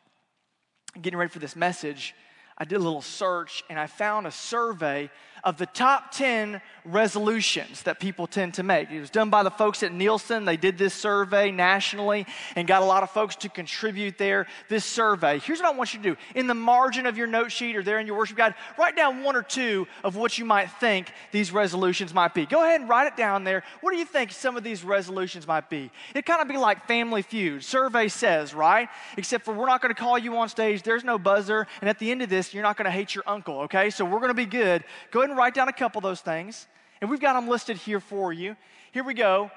Getting 1.00 1.20
ready 1.20 1.30
for 1.30 1.40
this 1.40 1.56
message, 1.56 2.16
I 2.62 2.64
did 2.64 2.76
a 2.76 2.84
little 2.84 3.02
search 3.02 3.64
and 3.72 3.80
I 3.80 3.88
found 3.88 4.28
a 4.28 4.32
survey 4.32 5.10
of 5.44 5.58
the 5.58 5.66
top 5.66 6.12
10 6.12 6.62
resolutions 6.86 7.84
that 7.84 8.00
people 8.00 8.28
tend 8.28 8.56
to 8.56 8.64
make. 8.64 8.90
It 8.92 9.00
was 9.00 9.10
done 9.10 9.30
by 9.30 9.44
the 9.44 9.52
folks 9.52 9.84
at 9.84 9.94
Nielsen. 9.94 10.46
They 10.46 10.58
did 10.58 10.78
this 10.78 10.94
survey 10.94 11.52
nationally 11.52 12.26
and 12.56 12.68
got 12.68 12.82
a 12.82 12.86
lot 12.86 13.04
of 13.04 13.10
folks 13.12 13.36
to 13.38 13.50
contribute 13.50 14.18
there. 14.18 14.48
This 14.70 14.86
survey. 14.86 15.40
Here's 15.40 15.60
what 15.60 15.74
I 15.74 15.78
want 15.78 15.94
you 15.94 16.02
to 16.02 16.10
do. 16.12 16.18
In 16.36 16.48
the 16.48 16.54
margin 16.54 17.06
of 17.06 17.18
your 17.18 17.28
note 17.28 17.52
sheet 17.52 17.76
or 17.76 17.84
there 17.84 18.00
in 18.00 18.08
your 18.08 18.18
worship 18.18 18.38
guide, 18.38 18.56
write 18.78 18.96
down 18.96 19.24
one 19.24 19.36
or 19.36 19.44
two 19.44 19.88
of 20.04 20.16
what 20.16 20.38
you 20.38 20.46
might 20.46 20.72
think 20.80 21.12
these 21.32 21.52
resolutions 21.52 22.14
might 22.14 22.34
be. 22.34 22.46
Go 22.46 22.64
ahead 22.64 22.82
and 22.82 22.90
write 22.90 23.08
it 23.08 23.18
down 23.18 23.44
there. 23.44 23.64
What 23.82 23.92
do 23.92 23.98
you 23.98 24.06
think 24.06 24.32
some 24.32 24.58
of 24.58 24.64
these 24.64 24.84
resolutions 24.84 25.48
might 25.48 25.70
be? 25.70 25.92
It 26.16 26.26
kind 26.26 26.42
of 26.42 26.48
be 26.48 26.58
like 26.58 26.88
Family 26.88 27.22
Feud. 27.22 27.64
Survey 27.64 28.08
says, 28.08 28.54
right? 28.54 28.90
Except 29.18 29.46
for 29.46 29.54
we're 29.54 29.68
not 29.68 29.82
going 29.82 29.94
to 29.94 30.00
call 30.00 30.18
you 30.18 30.36
on 30.38 30.50
stage. 30.50 30.84
There's 30.84 31.04
no 31.04 31.18
buzzer. 31.18 31.68
And 31.82 31.90
at 31.90 32.00
the 32.00 32.12
end 32.12 32.22
of 32.22 32.30
this, 32.30 32.54
you're 32.54 32.64
not 32.64 32.78
going 32.78 32.86
to 32.86 32.92
hate 32.92 33.14
your 33.16 33.24
uncle, 33.28 33.62
okay? 33.62 33.90
So 33.90 34.04
we're 34.06 34.20
going 34.20 34.30
to 34.30 34.34
be 34.34 34.46
good. 34.46 34.84
Go 35.12 35.22
ahead 35.22 35.31
write 35.36 35.54
down 35.54 35.68
a 35.68 35.74
couple 35.74 36.00
of 36.00 36.04
those 36.04 36.22
things. 36.22 36.68
And 37.00 37.10
we've 37.10 37.20
got 37.20 37.34
them 37.34 37.48
listed 37.48 37.78
here 37.78 38.00
for 38.00 38.32
you. 38.32 38.56
Here 38.92 39.04
we 39.04 39.14
go. 39.14 39.52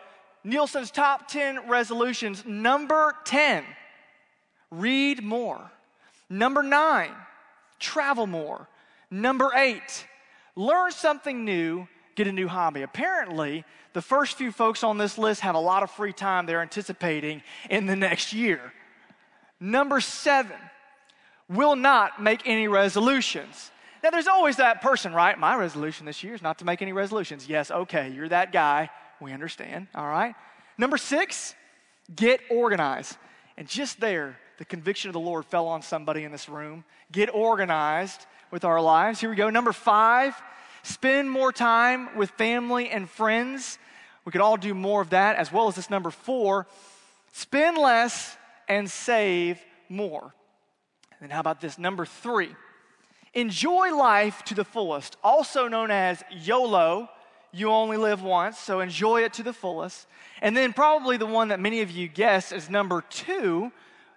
Nielsen's 0.45 0.91
top 0.91 1.29
10 1.29 1.69
resolutions. 1.69 2.45
Number 2.47 3.15
10, 3.25 3.65
read 4.71 5.23
more. 5.23 5.71
Number 6.29 6.63
nine, 6.63 7.13
travel 7.79 8.27
more. 8.27 8.69
Number 9.11 9.53
eight, 9.55 10.07
learn 10.57 10.91
something 10.91 11.45
new, 11.45 11.87
get 12.15 12.27
a 12.27 12.33
new 12.33 12.49
hobby. 12.49 12.83
Apparently, 12.83 13.65
the 13.93 14.03
first 14.03 14.37
few 14.37 14.51
folks 14.51 14.83
on 14.83 14.99
this 14.99 15.19
list 15.19 15.43
have 15.43 15.55
a 15.55 15.61
lot 15.61 15.83
of 15.83 15.91
free 15.91 16.13
time 16.13 16.47
they're 16.47 16.63
anticipating 16.63 17.43
in 17.71 17.87
the 17.87 17.97
next 17.97 18.33
year. 18.33 18.73
Number 19.61 20.01
seven, 20.01 20.57
will 21.49 21.77
not 21.77 22.23
make 22.23 22.43
any 22.47 22.69
resolutions. 22.69 23.71
Now, 24.05 24.11
there's 24.11 24.29
always 24.29 24.57
that 24.57 24.83
person, 24.83 25.15
right? 25.15 25.39
My 25.39 25.57
resolution 25.57 26.05
this 26.05 26.23
year 26.23 26.35
is 26.35 26.43
not 26.43 26.59
to 26.59 26.67
make 26.67 26.83
any 26.83 26.93
resolutions. 26.93 27.49
Yes, 27.49 27.71
okay, 27.71 28.11
you're 28.11 28.29
that 28.29 28.53
guy. 28.53 28.91
We 29.19 29.33
understand, 29.33 29.87
all 29.95 30.07
right? 30.07 30.35
Number 30.77 30.99
six, 30.99 31.55
get 32.15 32.41
organized. 32.51 33.17
And 33.57 33.67
just 33.67 34.01
there, 34.01 34.37
the 34.59 34.67
conviction 34.67 35.09
of 35.09 35.15
the 35.15 35.21
Lord 35.21 35.47
fell 35.47 35.67
on 35.69 35.81
somebody 35.81 36.25
in 36.25 36.33
this 36.33 36.51
room. 36.51 36.85
Get 37.13 37.35
organized 37.35 38.27
with 38.51 38.67
our 38.67 38.79
lives. 38.79 39.21
Here 39.21 39.31
we 39.31 39.37
go. 39.37 39.49
Number 39.49 39.73
five, 39.73 40.35
spend 40.83 41.31
more 41.31 41.51
time 41.51 42.15
with 42.15 42.29
family 42.33 42.91
and 42.91 43.09
friends. 43.09 43.79
We 44.27 44.33
could 44.33 44.43
all 44.43 44.59
do 44.59 44.75
more 44.75 45.01
of 45.01 45.11
that, 45.11 45.37
as 45.37 45.51
well 45.51 45.67
as 45.69 45.77
this 45.77 45.89
number 45.89 46.11
four, 46.11 46.67
spend 47.33 47.79
less 47.79 48.37
and 48.69 48.91
save 48.91 49.59
more. 49.89 50.35
And 51.23 51.33
how 51.33 51.41
about 51.41 51.63
this? 51.63 51.79
Number 51.79 52.05
three, 52.05 52.55
enjoy 53.35 53.95
life 53.95 54.43
to 54.45 54.55
the 54.55 54.65
fullest, 54.65 55.17
also 55.23 55.69
known 55.69 55.91
as 55.91 56.23
YOLO. 56.31 57.09
You 57.53 57.71
only 57.71 57.97
live 57.97 58.23
once, 58.23 58.59
so 58.59 58.81
enjoy 58.81 59.23
it 59.23 59.33
to 59.35 59.43
the 59.43 59.53
fullest. 59.53 60.07
And 60.43 60.57
then, 60.57 60.73
probably 60.73 61.17
the 61.17 61.27
one 61.27 61.49
that 61.49 61.61
many 61.61 61.83
of 61.83 61.91
you 61.91 62.09
guess 62.09 62.51
is 62.51 62.69
number 62.69 63.03
two, 63.03 63.71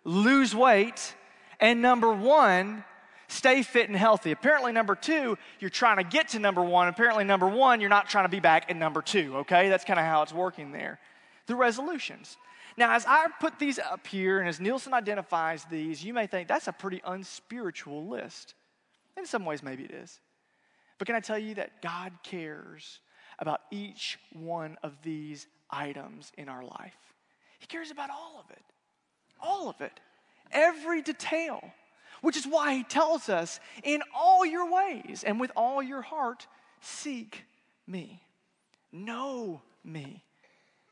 lose 0.04 0.56
weight. 0.56 1.14
And 1.60 1.82
number 1.82 2.12
one, 2.12 2.84
stay 3.28 3.62
fit 3.62 3.90
and 3.90 3.98
healthy. 3.98 4.32
Apparently, 4.32 4.72
number 4.72 4.96
two, 4.96 5.38
you're 5.60 5.70
trying 5.70 5.98
to 5.98 6.04
get 6.04 6.30
to 6.30 6.40
number 6.40 6.64
one. 6.64 6.88
Apparently, 6.88 7.24
number 7.24 7.48
one, 7.48 7.80
you're 7.80 7.90
not 7.90 8.10
trying 8.10 8.26
to 8.26 8.30
be 8.30 8.40
back 8.40 8.70
at 8.70 8.78
number 8.78 9.02
two, 9.02 9.38
okay? 9.38 9.70
That's 9.70 9.84
kind 9.84 10.00
of 10.00 10.06
how 10.06 10.22
it's 10.24 10.34
working 10.34 10.72
there. 10.72 11.00
The 11.48 11.56
resolutions. 11.56 12.38
Now, 12.78 12.94
as 12.94 13.06
I 13.08 13.28
put 13.40 13.58
these 13.58 13.80
up 13.80 14.06
here, 14.06 14.40
and 14.40 14.48
as 14.48 14.60
Nielsen 14.60 14.94
identifies 14.94 15.66
these, 15.66 16.04
you 16.04 16.14
may 16.14 16.28
think 16.28 16.48
that's 16.48 16.68
a 16.68 16.72
pretty 16.74 17.02
unspiritual 17.06 18.08
list. 18.08 18.54
In 19.18 19.26
some 19.26 19.46
ways, 19.46 19.64
maybe 19.64 19.84
it 19.84 19.92
is. 19.92 20.20
But 20.98 21.08
can 21.08 21.16
I 21.16 21.20
tell 21.20 21.40
you 21.40 21.56
that 21.56 21.82
God 21.82 22.14
cares 22.24 23.00
about 23.40 23.62
each 23.72 24.18
one 24.32 24.78
of 24.84 24.94
these 25.04 25.48
items 25.70 26.32
in 26.38 26.50
our 26.50 26.64
life? 26.64 26.96
He 27.60 27.66
cares 27.66 27.92
about 27.92 28.10
all 28.10 28.40
of 28.44 28.52
it. 28.52 28.64
All 29.42 29.70
of 29.70 29.82
it. 29.82 30.00
Every 30.52 31.02
detail. 31.02 31.62
Which 32.22 32.38
is 32.38 32.48
why 32.48 32.76
He 32.76 32.84
tells 32.84 33.30
us, 33.30 33.60
in 33.84 34.02
all 34.16 34.46
your 34.46 34.72
ways 34.72 35.24
and 35.26 35.40
with 35.40 35.52
all 35.56 35.84
your 35.84 36.02
heart, 36.02 36.48
seek 36.82 37.44
me. 37.86 38.22
Know 38.92 39.62
me. 39.84 40.24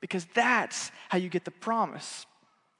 Because 0.01 0.25
that's 0.33 0.91
how 1.09 1.17
you 1.17 1.29
get 1.29 1.45
the 1.45 1.51
promise. 1.51 2.25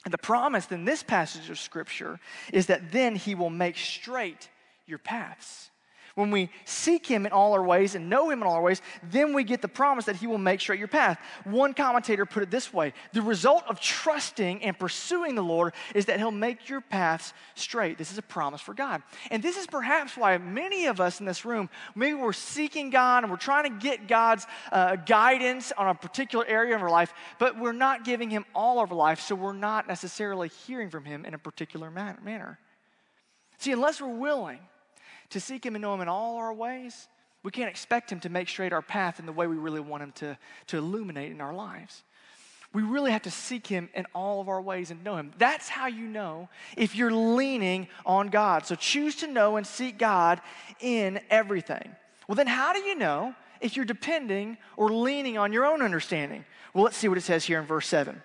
And 0.04 0.14
the 0.14 0.20
promise 0.20 0.72
in 0.72 0.86
this 0.86 1.02
passage 1.02 1.50
of 1.50 1.58
Scripture 1.58 2.20
is 2.54 2.68
that 2.68 2.92
then 2.92 3.16
He 3.16 3.34
will 3.34 3.50
make 3.50 3.78
straight 3.78 4.50
your 4.88 5.00
paths. 5.00 5.70
When 6.16 6.32
we 6.32 6.50
seek 6.64 7.06
Him 7.06 7.26
in 7.26 7.34
all 7.34 7.52
our 7.52 7.64
ways 7.64 7.94
and 7.94 8.10
know 8.10 8.30
Him 8.30 8.42
in 8.42 8.48
all 8.48 8.56
our 8.56 8.62
ways, 8.62 8.82
then 9.04 9.34
we 9.34 9.44
get 9.44 9.62
the 9.62 9.68
promise 9.68 10.06
that 10.06 10.16
He 10.16 10.28
will 10.28 10.38
make 10.38 10.62
straight 10.62 10.80
your 10.80 10.88
path. 10.88 11.20
One 11.44 11.74
commentator 11.74 12.26
put 12.26 12.42
it 12.42 12.50
this 12.50 12.74
way 12.74 12.94
The 13.12 13.22
result 13.22 13.66
of 13.68 13.82
trusting 13.82 14.64
and 14.64 14.80
pursuing 14.80 15.36
the 15.36 15.42
Lord 15.42 15.74
is 15.94 16.06
that 16.06 16.18
He'll 16.18 16.32
make 16.32 16.70
your 16.70 16.80
paths 16.80 17.34
straight. 17.56 17.98
This 17.98 18.14
is 18.14 18.18
a 18.18 18.22
promise 18.22 18.62
for 18.62 18.74
God. 18.74 19.04
And 19.30 19.44
this 19.44 19.58
is 19.58 19.68
perhaps 19.68 20.16
why 20.16 20.38
many 20.38 20.86
of 20.86 21.02
us 21.02 21.20
in 21.20 21.26
this 21.26 21.44
room, 21.44 21.70
maybe 21.96 22.14
we're 22.14 22.32
seeking 22.32 22.92
God 22.92 23.26
and 23.26 23.32
we're 23.32 23.38
trying 23.38 23.64
to 23.66 23.78
get 23.86 24.08
God's 24.08 24.48
uh, 24.72 24.96
guidance 24.96 25.74
on 25.78 25.90
a 25.90 25.96
particular 25.96 26.46
area 26.48 26.78
of 26.78 26.82
our 26.82 26.90
life, 26.90 27.14
but 27.40 27.60
we're 27.60 27.74
not 27.74 28.06
giving 28.06 28.30
Him 28.30 28.46
all 28.56 28.80
of 28.80 28.90
our 28.90 28.98
life, 28.98 29.20
so 29.20 29.36
we're 29.36 29.52
not 29.52 29.86
necessarily 29.86 30.48
hearing 30.66 30.90
from 30.90 31.04
Him 31.04 31.26
in 31.26 31.34
a 31.34 31.38
particular 31.38 31.92
manner. 31.92 32.58
See, 33.58 33.74
unless 33.74 34.00
we're 34.00 34.08
willing, 34.08 34.60
to 35.32 35.40
seek 35.40 35.66
Him 35.66 35.76
and 35.76 35.82
know 35.82 35.94
Him 35.94 36.02
in 36.02 36.08
all 36.08 36.38
our 36.38 36.54
ways, 36.54 37.08
we 37.44 37.52
can't 37.52 37.70
expect 37.70 38.12
Him 38.12 38.20
to 38.22 38.30
make 38.30 38.50
straight 38.50 38.74
our 38.74 38.82
path 38.82 39.20
in 39.20 39.26
the 39.26 39.32
way 39.32 39.48
we 39.48 39.56
really 39.56 39.80
want 39.80 40.04
Him 40.04 40.12
to, 40.14 40.38
to 40.68 40.78
illuminate 40.78 41.32
in 41.32 41.42
our 41.42 41.54
lives. 41.54 42.04
We 42.74 42.82
really 42.82 43.12
have 43.12 43.22
to 43.22 43.32
seek 43.32 43.68
Him 43.68 43.88
in 43.94 44.06
all 44.14 44.42
of 44.42 44.50
our 44.50 44.62
ways 44.62 44.92
and 44.92 45.04
know 45.04 45.16
Him. 45.16 45.32
That's 45.38 45.70
how 45.70 45.88
you 45.88 46.08
know 46.08 46.50
if 46.76 46.96
you're 46.96 47.14
leaning 47.14 47.88
on 48.06 48.28
God. 48.28 48.66
So 48.66 48.76
choose 48.76 49.16
to 49.18 49.28
know 49.28 49.58
and 49.58 49.66
seek 49.66 49.98
God 49.98 50.42
in 50.82 51.20
everything. 51.30 51.96
Well, 52.28 52.36
then, 52.36 52.48
how 52.48 52.74
do 52.74 52.80
you 52.80 52.96
know 52.96 53.34
if 53.62 53.76
you're 53.76 53.86
depending 53.86 54.58
or 54.76 54.90
leaning 54.90 55.38
on 55.38 55.54
your 55.54 55.66
own 55.66 55.82
understanding? 55.82 56.44
Well, 56.74 56.84
let's 56.84 56.98
see 56.98 57.08
what 57.08 57.18
it 57.18 57.22
says 57.22 57.46
here 57.46 57.60
in 57.60 57.66
verse 57.66 57.88
7. 57.88 58.22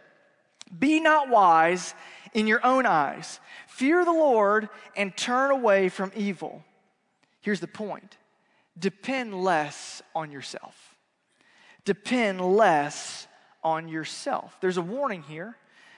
Be 0.79 0.99
not 0.99 1.29
wise 1.29 1.95
in 2.33 2.47
your 2.47 2.65
own 2.65 2.87
eyes. 2.87 3.41
Fear 3.69 4.05
the 4.05 4.13
Lord 4.13 4.69
and 4.97 5.17
turn 5.17 5.51
away 5.51 5.89
from 5.89 6.13
evil. 6.17 6.65
Here's 7.41 7.61
the 7.61 7.67
point 7.67 8.17
depend 8.79 9.35
less 9.43 10.03
on 10.15 10.31
yourself. 10.31 10.97
Depend 11.85 12.41
less 12.41 13.27
on 13.63 13.89
yourself. 13.89 14.57
There's 14.61 14.77
a 14.77 14.83
warning 14.83 15.23
here. 15.23 15.57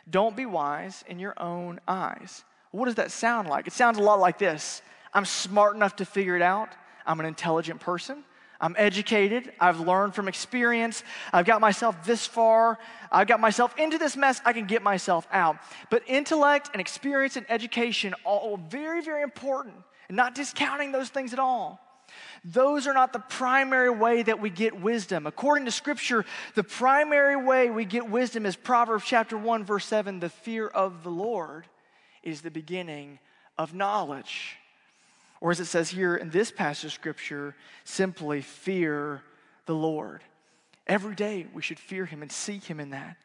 Don't 0.09 0.37
be 0.37 0.47
wise 0.47 1.05
in 1.07 1.19
your 1.19 1.35
own 1.41 1.81
eyes. 1.87 2.45
What 2.73 2.87
does 2.87 2.97
that 2.97 3.11
sound 3.11 3.49
like? 3.49 3.67
It 3.67 3.73
sounds 3.73 3.99
a 3.99 4.03
lot 4.03 4.19
like 4.19 4.39
this 4.39 4.83
I'm 5.13 5.25
smart 5.25 5.77
enough 5.77 5.97
to 5.97 6.05
figure 6.05 6.37
it 6.37 6.43
out. 6.43 6.71
I'm 7.05 7.21
an 7.21 7.27
intelligent 7.27 7.81
person. 7.81 8.25
I'm 8.61 8.77
educated. 8.79 9.53
I've 9.59 9.81
learned 9.81 10.15
from 10.15 10.29
experience. 10.29 11.03
I've 11.33 11.45
got 11.45 11.61
myself 11.61 12.07
this 12.07 12.27
far. 12.27 12.79
I've 13.11 13.27
got 13.27 13.41
myself 13.41 13.77
into 13.77 13.99
this 13.99 14.17
mess. 14.17 14.41
I 14.45 14.53
can 14.53 14.67
get 14.67 14.83
myself 14.83 15.27
out. 15.33 15.57
But 15.91 16.05
intellect 16.07 16.71
and 16.73 16.81
experience 16.81 17.37
and 17.37 17.45
education, 17.49 18.15
all 18.25 18.57
very, 18.57 19.03
very 19.03 19.23
important 19.23 19.75
not 20.13 20.35
discounting 20.35 20.93
those 20.93 21.09
things 21.09 21.33
at 21.33 21.39
all. 21.39 21.81
Those 22.45 22.87
are 22.87 22.93
not 22.93 23.13
the 23.13 23.21
primary 23.21 23.91
way 23.91 24.23
that 24.23 24.41
we 24.41 24.51
get 24.51 24.79
wisdom. 24.79 25.27
According 25.27 25.65
to 25.65 25.71
Scripture, 25.71 26.25
the 26.55 26.65
primary 26.65 27.37
way 27.37 27.71
we 27.71 27.85
get 27.85 28.09
wisdom 28.09 28.45
is 28.45 28.57
Proverbs 28.57 29.05
chapter 29.07 29.39
1, 29.39 29.65
verse 29.65 29.87
7 29.87 30.21
the 30.21 30.29
fear 30.29 30.67
of 30.67 31.03
the 31.05 31.11
Lord 31.11 31.67
is 32.23 32.43
the 32.43 32.51
beginning 32.51 33.19
of 33.57 33.75
knowledge. 33.75 34.57
Or 35.41 35.51
as 35.51 35.61
it 35.61 35.67
says 35.67 35.91
here 35.91 36.17
in 36.17 36.31
this 36.31 36.51
passage 36.51 36.87
of 36.87 36.93
Scripture, 36.93 37.57
simply 37.85 38.43
fear 38.43 39.23
the 39.67 39.75
Lord. 39.75 40.23
Every 40.87 41.15
day 41.15 41.47
we 41.53 41.63
should 41.63 41.79
fear 41.79 42.05
Him 42.05 42.23
and 42.23 42.31
seek 42.31 42.65
Him 42.65 42.81
in 42.81 42.91
that. 42.91 43.17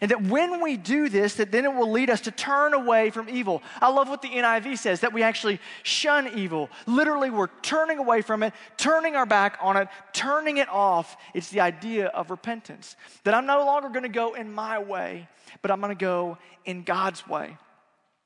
And 0.00 0.10
that 0.10 0.22
when 0.22 0.62
we 0.62 0.76
do 0.76 1.08
this, 1.08 1.34
that 1.34 1.52
then 1.52 1.64
it 1.64 1.74
will 1.74 1.90
lead 1.90 2.10
us 2.10 2.22
to 2.22 2.30
turn 2.30 2.74
away 2.74 3.10
from 3.10 3.28
evil. 3.28 3.62
I 3.80 3.90
love 3.90 4.08
what 4.08 4.22
the 4.22 4.28
NIV 4.28 4.78
says, 4.78 5.00
that 5.00 5.12
we 5.12 5.22
actually 5.22 5.60
shun 5.82 6.28
evil. 6.38 6.70
Literally, 6.86 7.30
we're 7.30 7.48
turning 7.62 7.98
away 7.98 8.22
from 8.22 8.42
it, 8.42 8.54
turning 8.76 9.16
our 9.16 9.26
back 9.26 9.58
on 9.60 9.76
it, 9.76 9.88
turning 10.12 10.56
it 10.56 10.68
off. 10.68 11.16
It's 11.34 11.50
the 11.50 11.60
idea 11.60 12.06
of 12.06 12.30
repentance. 12.30 12.96
That 13.24 13.34
I'm 13.34 13.46
no 13.46 13.64
longer 13.64 13.88
going 13.88 14.04
to 14.04 14.08
go 14.08 14.34
in 14.34 14.52
my 14.52 14.78
way, 14.78 15.28
but 15.62 15.70
I'm 15.70 15.80
going 15.80 15.96
to 15.96 16.04
go 16.04 16.38
in 16.64 16.82
God's 16.82 17.26
way. 17.26 17.58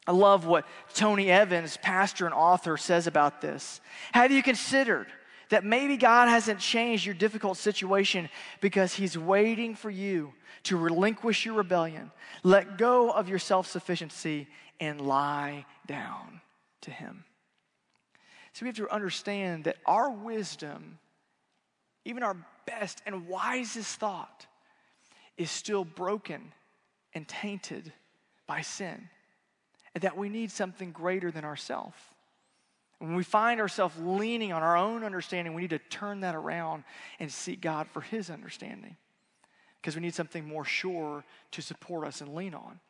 I 0.07 0.13
love 0.13 0.47
what 0.47 0.67
Tony 0.93 1.31
Evans, 1.31 1.79
pastor 1.79 2.27
and 2.27 2.35
author, 2.35 2.77
says 2.77 3.07
about 3.07 3.41
this. 3.41 3.81
Have 4.13 4.31
you 4.31 4.43
considered 4.43 5.07
that 5.51 5.65
maybe 5.65 5.97
God 5.97 6.29
hasn't 6.29 6.61
changed 6.61 7.05
your 7.05 7.15
difficult 7.15 7.57
situation 7.57 8.29
because 8.61 8.95
He's 8.95 9.17
waiting 9.19 9.75
for 9.75 9.91
you 9.91 10.33
to 10.65 10.77
relinquish 10.77 11.45
your 11.45 11.55
rebellion, 11.55 12.11
let 12.43 12.79
go 12.79 13.11
of 13.11 13.29
your 13.29 13.39
self 13.39 13.67
sufficiency, 13.67 14.47
and 14.81 15.01
lie 15.01 15.67
down 15.87 16.41
to 16.83 16.91
Him. 16.91 17.25
So 18.53 18.65
we 18.65 18.69
have 18.69 18.77
to 18.77 18.89
understand 18.91 19.65
that 19.65 19.77
our 19.85 20.11
wisdom, 20.11 20.99
even 22.05 22.23
our 22.23 22.37
best 22.67 23.03
and 23.05 23.27
wisest 23.27 23.99
thought, 23.99 24.47
is 25.37 25.51
still 25.51 25.85
broken 25.85 26.53
and 27.15 27.27
tainted 27.27 27.93
by 28.47 28.61
sin, 28.61 29.09
and 29.95 30.03
that 30.03 30.17
we 30.17 30.29
need 30.29 30.51
something 30.51 30.93
greater 30.93 31.31
than 31.31 31.45
ourselves. 31.45 31.97
When 33.05 33.17
we 33.17 33.23
find 33.23 33.61
ourselves 33.61 33.95
leaning 34.01 34.53
on 34.55 34.63
our 34.63 34.79
own 34.79 35.05
understanding, 35.05 35.53
we 35.53 35.61
need 35.61 35.71
to 35.71 35.79
turn 35.79 36.21
that 36.21 36.35
around 36.35 36.85
and 37.21 37.31
seek 37.31 37.61
God 37.61 37.87
for 37.89 38.01
His 38.01 38.31
understanding 38.31 38.97
because 39.81 39.95
we 39.95 40.01
need 40.01 40.15
something 40.15 40.47
more 40.49 40.65
sure 40.65 41.23
to 41.51 41.61
support 41.61 42.07
us 42.07 42.23
and 42.23 42.35
lean 42.35 42.55
on. 42.55 42.81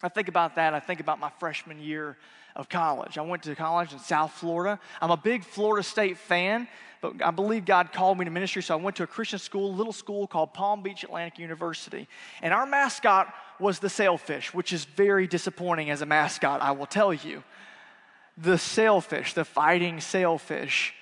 I 0.00 0.08
think 0.10 0.28
about 0.28 0.54
that. 0.54 0.74
I 0.74 0.80
think 0.80 1.00
about 1.00 1.18
my 1.18 1.30
freshman 1.40 1.80
year 1.80 2.16
of 2.54 2.68
college. 2.68 3.18
I 3.18 3.22
went 3.22 3.42
to 3.44 3.54
college 3.56 3.92
in 3.92 3.98
South 3.98 4.30
Florida. 4.30 4.78
I'm 5.00 5.10
a 5.10 5.16
big 5.16 5.42
Florida 5.42 5.82
State 5.82 6.18
fan, 6.18 6.68
but 7.00 7.14
I 7.24 7.32
believe 7.32 7.64
God 7.64 7.92
called 7.92 8.18
me 8.18 8.24
to 8.24 8.30
ministry, 8.30 8.62
so 8.62 8.78
I 8.78 8.80
went 8.80 8.96
to 8.96 9.02
a 9.02 9.08
Christian 9.08 9.40
school, 9.40 9.70
a 9.70 9.74
little 9.74 9.92
school 9.92 10.28
called 10.28 10.54
Palm 10.54 10.84
Beach 10.84 11.02
Atlantic 11.02 11.40
University. 11.40 12.06
And 12.42 12.54
our 12.54 12.66
mascot 12.66 13.34
was 13.58 13.80
the 13.80 13.88
sailfish, 13.88 14.54
which 14.54 14.72
is 14.72 14.84
very 14.84 15.26
disappointing 15.26 15.90
as 15.90 16.00
a 16.00 16.06
mascot, 16.06 16.60
I 16.60 16.70
will 16.70 16.86
tell 16.86 17.12
you. 17.12 17.42
The 18.38 18.58
sailfish, 18.58 19.34
the 19.34 19.44
fighting 19.44 20.00
sailfish. 20.00 20.94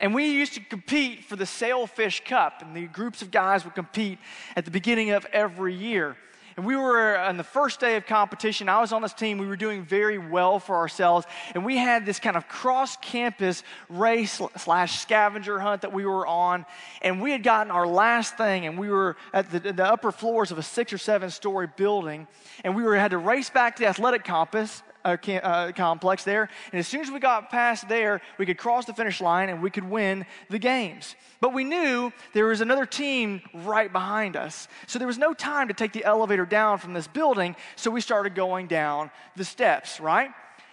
And 0.00 0.14
we 0.14 0.30
used 0.30 0.54
to 0.54 0.60
compete 0.60 1.24
for 1.24 1.34
the 1.34 1.46
Sailfish 1.46 2.22
Cup, 2.24 2.62
and 2.62 2.76
the 2.76 2.86
groups 2.86 3.20
of 3.20 3.30
guys 3.30 3.64
would 3.64 3.74
compete 3.74 4.18
at 4.54 4.64
the 4.64 4.70
beginning 4.70 5.10
of 5.10 5.26
every 5.32 5.74
year. 5.74 6.16
And 6.56 6.66
we 6.66 6.74
were 6.74 7.16
on 7.16 7.36
the 7.36 7.44
first 7.44 7.78
day 7.78 7.94
of 7.94 8.04
competition. 8.04 8.68
I 8.68 8.80
was 8.80 8.92
on 8.92 9.00
this 9.00 9.12
team. 9.12 9.38
We 9.38 9.46
were 9.46 9.54
doing 9.54 9.84
very 9.84 10.18
well 10.18 10.58
for 10.58 10.74
ourselves. 10.74 11.24
And 11.54 11.64
we 11.64 11.76
had 11.76 12.04
this 12.04 12.18
kind 12.18 12.36
of 12.36 12.48
cross 12.48 12.96
campus 12.96 13.62
race 13.88 14.40
slash 14.56 14.98
scavenger 15.00 15.60
hunt 15.60 15.82
that 15.82 15.92
we 15.92 16.04
were 16.04 16.26
on. 16.26 16.66
And 17.00 17.22
we 17.22 17.30
had 17.30 17.44
gotten 17.44 17.70
our 17.70 17.86
last 17.86 18.36
thing, 18.36 18.66
and 18.66 18.76
we 18.76 18.88
were 18.88 19.16
at 19.32 19.52
the, 19.52 19.60
the 19.72 19.86
upper 19.86 20.10
floors 20.10 20.50
of 20.50 20.58
a 20.58 20.62
six 20.64 20.92
or 20.92 20.98
seven 20.98 21.30
story 21.30 21.68
building. 21.76 22.26
And 22.64 22.74
we 22.74 22.82
were, 22.82 22.96
had 22.96 23.12
to 23.12 23.18
race 23.18 23.50
back 23.50 23.76
to 23.76 23.82
the 23.82 23.88
athletic 23.88 24.24
campus 24.24 24.82
uh, 25.04 25.72
complex 25.74 26.24
there. 26.24 26.48
And 26.72 26.78
as 26.78 26.86
soon 26.86 27.00
as 27.00 27.10
we 27.10 27.20
got 27.20 27.50
past 27.50 27.88
there, 27.88 28.20
we 28.38 28.46
could 28.46 28.58
cross 28.58 28.84
the 28.84 28.92
finish 28.92 29.20
line 29.20 29.48
and 29.48 29.62
we 29.62 29.70
could 29.70 29.88
win 29.88 30.26
the 30.50 30.58
games. 30.58 31.16
But 31.40 31.52
we 31.52 31.64
knew 31.64 32.12
there 32.32 32.46
was 32.46 32.60
another 32.60 32.86
team 32.86 33.42
right 33.52 33.92
behind 33.92 34.36
us. 34.36 34.68
So 34.86 34.98
there 34.98 35.08
was 35.08 35.18
no 35.18 35.32
time 35.32 35.68
to 35.68 35.74
take 35.74 35.92
the 35.92 36.04
elevator 36.04 36.46
down 36.46 36.78
from 36.78 36.92
this 36.92 37.06
building. 37.06 37.56
So 37.76 37.90
we 37.90 38.00
started 38.00 38.34
going 38.34 38.66
down 38.66 39.10
the 39.36 39.44
steps, 39.44 40.00
right? 40.00 40.30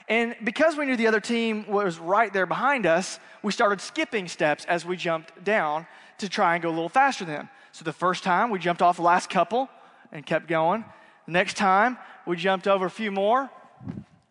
And 0.08 0.36
because 0.44 0.77
we 0.77 0.86
knew 0.86 0.96
the 0.96 1.08
other 1.08 1.20
team 1.20 1.65
was 1.67 1.98
right 1.98 2.32
there 2.32 2.46
behind 2.46 2.86
us, 2.86 3.20
we 3.41 3.51
started 3.51 3.82
skipping 3.82 4.27
steps 4.27 4.65
as 4.65 4.86
we 4.86 4.98
jumped 4.98 5.44
down 5.44 5.88
to 6.20 6.29
try 6.29 6.55
and 6.55 6.63
go 6.63 6.70
a 6.70 6.72
little 6.72 6.89
faster 6.89 7.25
than 7.25 7.36
them. 7.36 7.50
So 7.72 7.84
the 7.84 7.94
first 7.94 8.24
time 8.24 8.51
we 8.51 8.60
jumped 8.60 8.82
off 8.82 8.98
the 8.98 9.01
last 9.01 9.29
couple 9.29 9.70
and 10.12 10.25
kept 10.25 10.48
going. 10.48 10.86
The 11.25 11.32
next 11.32 11.58
time 11.58 11.98
we 12.25 12.38
jumped 12.38 12.67
over 12.67 12.86
a 12.86 12.89
few 12.89 13.12
more 13.12 13.50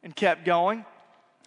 and 0.04 0.14
kept 0.14 0.44
going. 0.44 0.84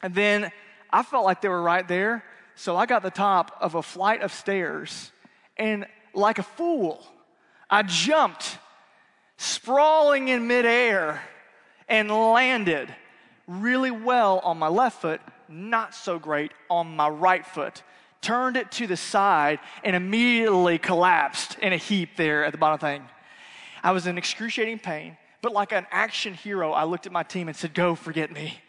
And 0.03 0.13
then 0.13 0.51
I 0.91 1.03
felt 1.03 1.23
like 1.23 1.41
they 1.41 1.47
were 1.47 1.61
right 1.61 1.87
there. 1.87 2.23
So 2.55 2.75
I 2.75 2.87
got 2.87 3.03
the 3.03 3.11
top 3.11 3.55
of 3.61 3.75
a 3.75 3.83
flight 3.83 4.21
of 4.21 4.33
stairs. 4.33 5.11
And 5.55 5.85
like 6.13 6.39
a 6.39 6.43
fool, 6.43 7.05
I 7.69 7.83
jumped, 7.83 8.57
sprawling 9.37 10.27
in 10.27 10.47
midair, 10.47 11.21
and 11.87 12.09
landed 12.09 12.93
really 13.47 13.91
well 13.91 14.39
on 14.39 14.57
my 14.57 14.67
left 14.67 15.01
foot, 15.01 15.21
not 15.47 15.93
so 15.93 16.19
great 16.19 16.51
on 16.69 16.95
my 16.95 17.07
right 17.07 17.45
foot. 17.45 17.83
Turned 18.21 18.57
it 18.57 18.71
to 18.73 18.87
the 18.87 18.97
side 18.97 19.59
and 19.83 19.95
immediately 19.95 20.79
collapsed 20.79 21.57
in 21.59 21.71
a 21.71 21.77
heap 21.77 22.17
there 22.17 22.43
at 22.43 22.51
the 22.51 22.57
bottom 22.57 22.79
thing. 22.79 23.07
I 23.83 23.91
was 23.91 24.07
in 24.07 24.17
excruciating 24.17 24.79
pain. 24.79 25.15
But 25.41 25.53
like 25.53 25.71
an 25.71 25.85
action 25.91 26.33
hero, 26.33 26.71
I 26.71 26.83
looked 26.83 27.05
at 27.05 27.11
my 27.11 27.23
team 27.23 27.47
and 27.47 27.55
said, 27.55 27.73
Go, 27.73 27.95
forget 27.95 28.31
me. 28.31 28.59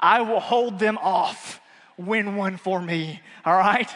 I 0.00 0.22
will 0.22 0.40
hold 0.40 0.78
them 0.78 0.98
off. 0.98 1.60
Win 1.96 2.36
one 2.36 2.56
for 2.56 2.80
me, 2.80 3.20
all 3.44 3.56
right? 3.56 3.90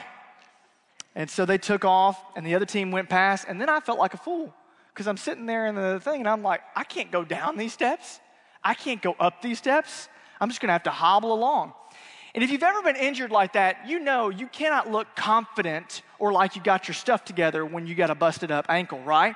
And 1.15 1.29
so 1.29 1.45
they 1.45 1.59
took 1.59 1.85
off, 1.85 2.23
and 2.37 2.47
the 2.47 2.55
other 2.55 2.67
team 2.67 2.93
went 2.93 3.09
past, 3.09 3.47
and 3.49 3.61
then 3.61 3.69
I 3.69 3.81
felt 3.81 3.99
like 3.99 4.15
a 4.15 4.19
fool 4.19 4.55
because 4.95 5.09
I'm 5.09 5.17
sitting 5.17 5.47
there 5.47 5.67
in 5.67 5.75
the 5.75 6.01
thing, 6.01 6.21
and 6.21 6.29
I'm 6.29 6.43
like, 6.43 6.61
I 6.77 6.85
can't 6.85 7.11
go 7.11 7.25
down 7.25 7.57
these 7.57 7.73
steps. 7.73 8.21
I 8.63 8.75
can't 8.75 9.03
go 9.03 9.17
up 9.19 9.43
these 9.43 9.59
steps. 9.59 10.09
I'm 10.41 10.49
just 10.49 10.61
gonna 10.61 10.73
have 10.73 10.85
to 10.85 10.91
hobble 10.91 11.33
along. 11.33 11.73
And 12.35 12.45
if 12.45 12.51
you've 12.51 12.63
ever 12.63 12.83
been 12.83 12.97
injured 12.97 13.31
like 13.31 13.55
that, 13.55 13.89
you 13.89 13.99
know 13.99 14.29
you 14.29 14.47
cannot 14.47 14.91
look 14.91 15.09
confident 15.17 16.03
or 16.19 16.33
like 16.33 16.57
you 16.57 16.63
got 16.63 16.87
your 16.87 16.95
stuff 16.95 17.25
together 17.25 17.65
when 17.65 17.87
you 17.87 17.95
got 17.95 18.11
a 18.11 18.15
busted 18.15 18.51
up 18.51 18.67
ankle, 18.69 19.01
right? 19.01 19.35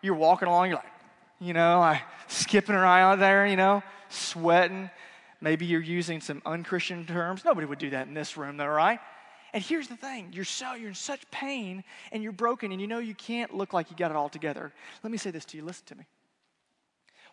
You're 0.00 0.14
walking 0.14 0.48
along, 0.48 0.68
you're 0.68 0.76
like, 0.76 0.97
you 1.40 1.52
know, 1.52 1.80
like 1.80 2.02
skipping 2.26 2.74
around 2.74 3.20
there, 3.20 3.46
you 3.46 3.56
know, 3.56 3.82
sweating. 4.08 4.90
Maybe 5.40 5.66
you're 5.66 5.80
using 5.80 6.20
some 6.20 6.42
unchristian 6.44 7.06
terms. 7.06 7.44
Nobody 7.44 7.66
would 7.66 7.78
do 7.78 7.90
that 7.90 8.08
in 8.08 8.14
this 8.14 8.36
room, 8.36 8.56
though, 8.56 8.66
right? 8.66 8.98
And 9.54 9.62
here's 9.62 9.88
the 9.88 9.96
thing 9.96 10.30
you're, 10.32 10.44
so, 10.44 10.74
you're 10.74 10.88
in 10.88 10.94
such 10.94 11.28
pain 11.30 11.84
and 12.12 12.22
you're 12.22 12.32
broken 12.32 12.72
and 12.72 12.80
you 12.80 12.86
know 12.86 12.98
you 12.98 13.14
can't 13.14 13.54
look 13.54 13.72
like 13.72 13.90
you 13.90 13.96
got 13.96 14.10
it 14.10 14.16
all 14.16 14.28
together. 14.28 14.72
Let 15.02 15.10
me 15.10 15.18
say 15.18 15.30
this 15.30 15.44
to 15.46 15.56
you 15.56 15.64
listen 15.64 15.86
to 15.86 15.94
me. 15.94 16.04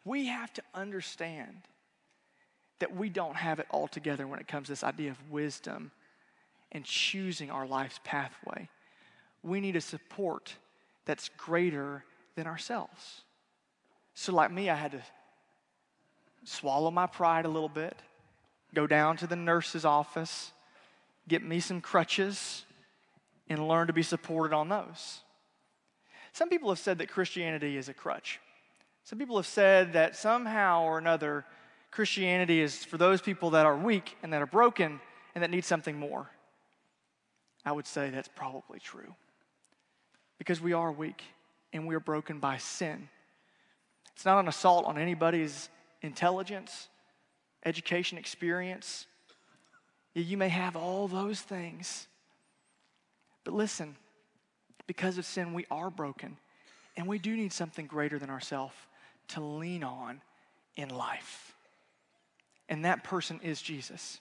We 0.05 0.27
have 0.27 0.53
to 0.53 0.63
understand 0.73 1.63
that 2.79 2.95
we 2.95 3.09
don't 3.09 3.35
have 3.35 3.59
it 3.59 3.67
all 3.71 3.87
together 3.87 4.27
when 4.27 4.39
it 4.39 4.47
comes 4.47 4.67
to 4.67 4.73
this 4.73 4.83
idea 4.83 5.11
of 5.11 5.31
wisdom 5.31 5.91
and 6.71 6.85
choosing 6.85 7.49
our 7.49 7.65
life's 7.65 7.99
pathway. 8.03 8.69
We 9.43 9.59
need 9.61 9.75
a 9.75 9.81
support 9.81 10.55
that's 11.05 11.29
greater 11.37 12.03
than 12.35 12.47
ourselves. 12.47 13.21
So, 14.15 14.33
like 14.33 14.51
me, 14.51 14.69
I 14.69 14.75
had 14.75 14.91
to 14.93 15.01
swallow 16.45 16.89
my 16.89 17.05
pride 17.05 17.45
a 17.45 17.49
little 17.49 17.69
bit, 17.69 18.01
go 18.73 18.87
down 18.87 19.17
to 19.17 19.27
the 19.27 19.35
nurse's 19.35 19.83
office, 19.83 20.51
get 21.27 21.43
me 21.43 21.59
some 21.59 21.81
crutches, 21.81 22.63
and 23.49 23.67
learn 23.67 23.87
to 23.87 23.93
be 23.93 24.03
supported 24.03 24.55
on 24.55 24.69
those. 24.69 25.19
Some 26.31 26.49
people 26.49 26.69
have 26.69 26.79
said 26.79 26.97
that 26.99 27.09
Christianity 27.09 27.77
is 27.77 27.89
a 27.89 27.93
crutch. 27.93 28.39
Some 29.03 29.19
people 29.19 29.35
have 29.35 29.45
said 29.45 29.93
that 29.93 30.15
somehow 30.15 30.83
or 30.83 30.97
another, 30.97 31.45
Christianity 31.91 32.61
is 32.61 32.83
for 32.83 32.97
those 32.97 33.21
people 33.21 33.51
that 33.51 33.65
are 33.65 33.77
weak 33.77 34.17
and 34.23 34.33
that 34.33 34.41
are 34.41 34.47
broken 34.47 34.99
and 35.33 35.43
that 35.43 35.51
need 35.51 35.65
something 35.65 35.97
more. 35.97 36.29
I 37.65 37.71
would 37.71 37.85
say 37.85 38.09
that's 38.09 38.29
probably 38.29 38.79
true. 38.79 39.13
Because 40.37 40.61
we 40.61 40.73
are 40.73 40.91
weak 40.91 41.23
and 41.73 41.85
we 41.85 41.95
are 41.95 41.99
broken 41.99 42.39
by 42.39 42.57
sin. 42.57 43.09
It's 44.15 44.25
not 44.25 44.39
an 44.39 44.47
assault 44.47 44.85
on 44.85 44.97
anybody's 44.97 45.69
intelligence, 46.01 46.87
education, 47.65 48.17
experience. 48.17 49.07
You 50.13 50.37
may 50.37 50.49
have 50.49 50.75
all 50.75 51.07
those 51.07 51.41
things. 51.41 52.07
But 53.43 53.53
listen, 53.53 53.95
because 54.87 55.17
of 55.17 55.25
sin, 55.25 55.53
we 55.53 55.65
are 55.69 55.89
broken. 55.89 56.37
And 56.95 57.07
we 57.07 57.19
do 57.19 57.35
need 57.35 57.51
something 57.51 57.87
greater 57.87 58.17
than 58.17 58.29
ourselves 58.29 58.75
to 59.29 59.41
lean 59.41 59.83
on 59.83 60.21
in 60.75 60.89
life. 60.89 61.53
And 62.69 62.85
that 62.85 63.03
person 63.03 63.39
is 63.43 63.61
Jesus. 63.61 64.19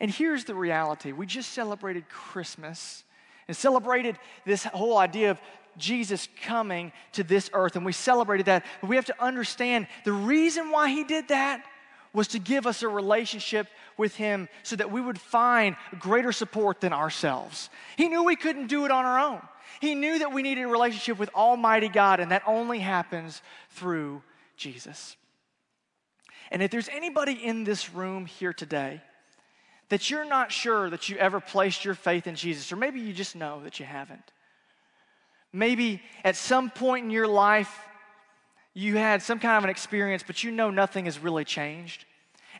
And 0.00 0.10
here's 0.10 0.44
the 0.44 0.54
reality 0.54 1.12
we 1.12 1.26
just 1.26 1.52
celebrated 1.52 2.08
Christmas 2.08 3.04
and 3.46 3.56
celebrated 3.56 4.18
this 4.44 4.64
whole 4.64 4.96
idea 4.96 5.30
of 5.30 5.40
Jesus 5.76 6.28
coming 6.42 6.92
to 7.12 7.22
this 7.22 7.50
earth, 7.52 7.76
and 7.76 7.84
we 7.84 7.92
celebrated 7.92 8.46
that. 8.46 8.64
But 8.80 8.90
we 8.90 8.96
have 8.96 9.04
to 9.06 9.22
understand 9.22 9.86
the 10.04 10.12
reason 10.12 10.70
why 10.70 10.90
he 10.90 11.04
did 11.04 11.28
that 11.28 11.64
was 12.12 12.28
to 12.28 12.38
give 12.38 12.66
us 12.66 12.82
a 12.82 12.88
relationship 12.88 13.66
with 13.96 14.14
him 14.16 14.48
so 14.62 14.76
that 14.76 14.90
we 14.90 15.00
would 15.00 15.20
find 15.20 15.76
greater 15.98 16.32
support 16.32 16.80
than 16.80 16.92
ourselves. 16.92 17.68
He 17.96 18.08
knew 18.08 18.22
we 18.22 18.36
couldn't 18.36 18.68
do 18.68 18.84
it 18.84 18.90
on 18.90 19.04
our 19.04 19.18
own. 19.18 19.42
He 19.80 19.94
knew 19.94 20.20
that 20.20 20.32
we 20.32 20.42
needed 20.42 20.62
a 20.62 20.68
relationship 20.68 21.18
with 21.18 21.30
Almighty 21.34 21.88
God, 21.88 22.20
and 22.20 22.30
that 22.30 22.42
only 22.46 22.78
happens 22.78 23.42
through 23.70 24.22
Jesus. 24.56 25.16
And 26.50 26.62
if 26.62 26.70
there's 26.70 26.88
anybody 26.88 27.32
in 27.32 27.64
this 27.64 27.92
room 27.92 28.26
here 28.26 28.52
today 28.52 29.02
that 29.88 30.08
you're 30.10 30.24
not 30.24 30.50
sure 30.50 30.88
that 30.90 31.08
you 31.08 31.16
ever 31.16 31.40
placed 31.40 31.84
your 31.84 31.94
faith 31.94 32.26
in 32.26 32.36
Jesus, 32.36 32.72
or 32.72 32.76
maybe 32.76 33.00
you 33.00 33.12
just 33.12 33.36
know 33.36 33.62
that 33.64 33.80
you 33.80 33.86
haven't, 33.86 34.32
Maybe 35.54 36.02
at 36.24 36.34
some 36.34 36.68
point 36.68 37.04
in 37.04 37.10
your 37.10 37.28
life, 37.28 37.72
you 38.74 38.96
had 38.96 39.22
some 39.22 39.38
kind 39.38 39.56
of 39.56 39.62
an 39.62 39.70
experience, 39.70 40.24
but 40.26 40.42
you 40.42 40.50
know 40.50 40.68
nothing 40.68 41.04
has 41.04 41.20
really 41.20 41.44
changed. 41.44 42.04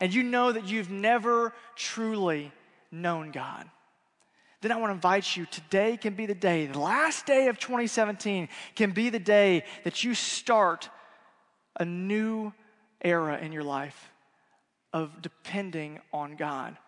And 0.01 0.15
you 0.15 0.23
know 0.23 0.53
that 0.53 0.67
you've 0.69 0.91
never 0.91 1.53
truly 1.75 2.53
known 2.93 3.33
God. 3.33 3.69
then 4.61 4.71
I 4.71 4.77
want 4.77 4.91
to 4.91 4.95
invite 4.95 5.37
you 5.37 5.45
today 5.47 5.97
can 5.97 6.15
be 6.15 6.27
the 6.27 6.37
day, 6.37 6.67
the 6.67 6.79
last 6.79 7.27
day 7.27 7.49
of 7.49 7.59
2017 7.59 8.49
can 8.77 8.93
be 8.93 9.11
the 9.11 9.19
day 9.19 9.65
that 9.83 10.05
you 10.05 10.15
start 10.15 10.89
a 11.79 11.85
new 11.85 12.53
era 13.01 13.39
in 13.39 13.51
your 13.51 13.65
life 13.65 14.13
of 14.93 15.21
depending 15.21 15.99
on 16.13 16.37
God 16.37 16.79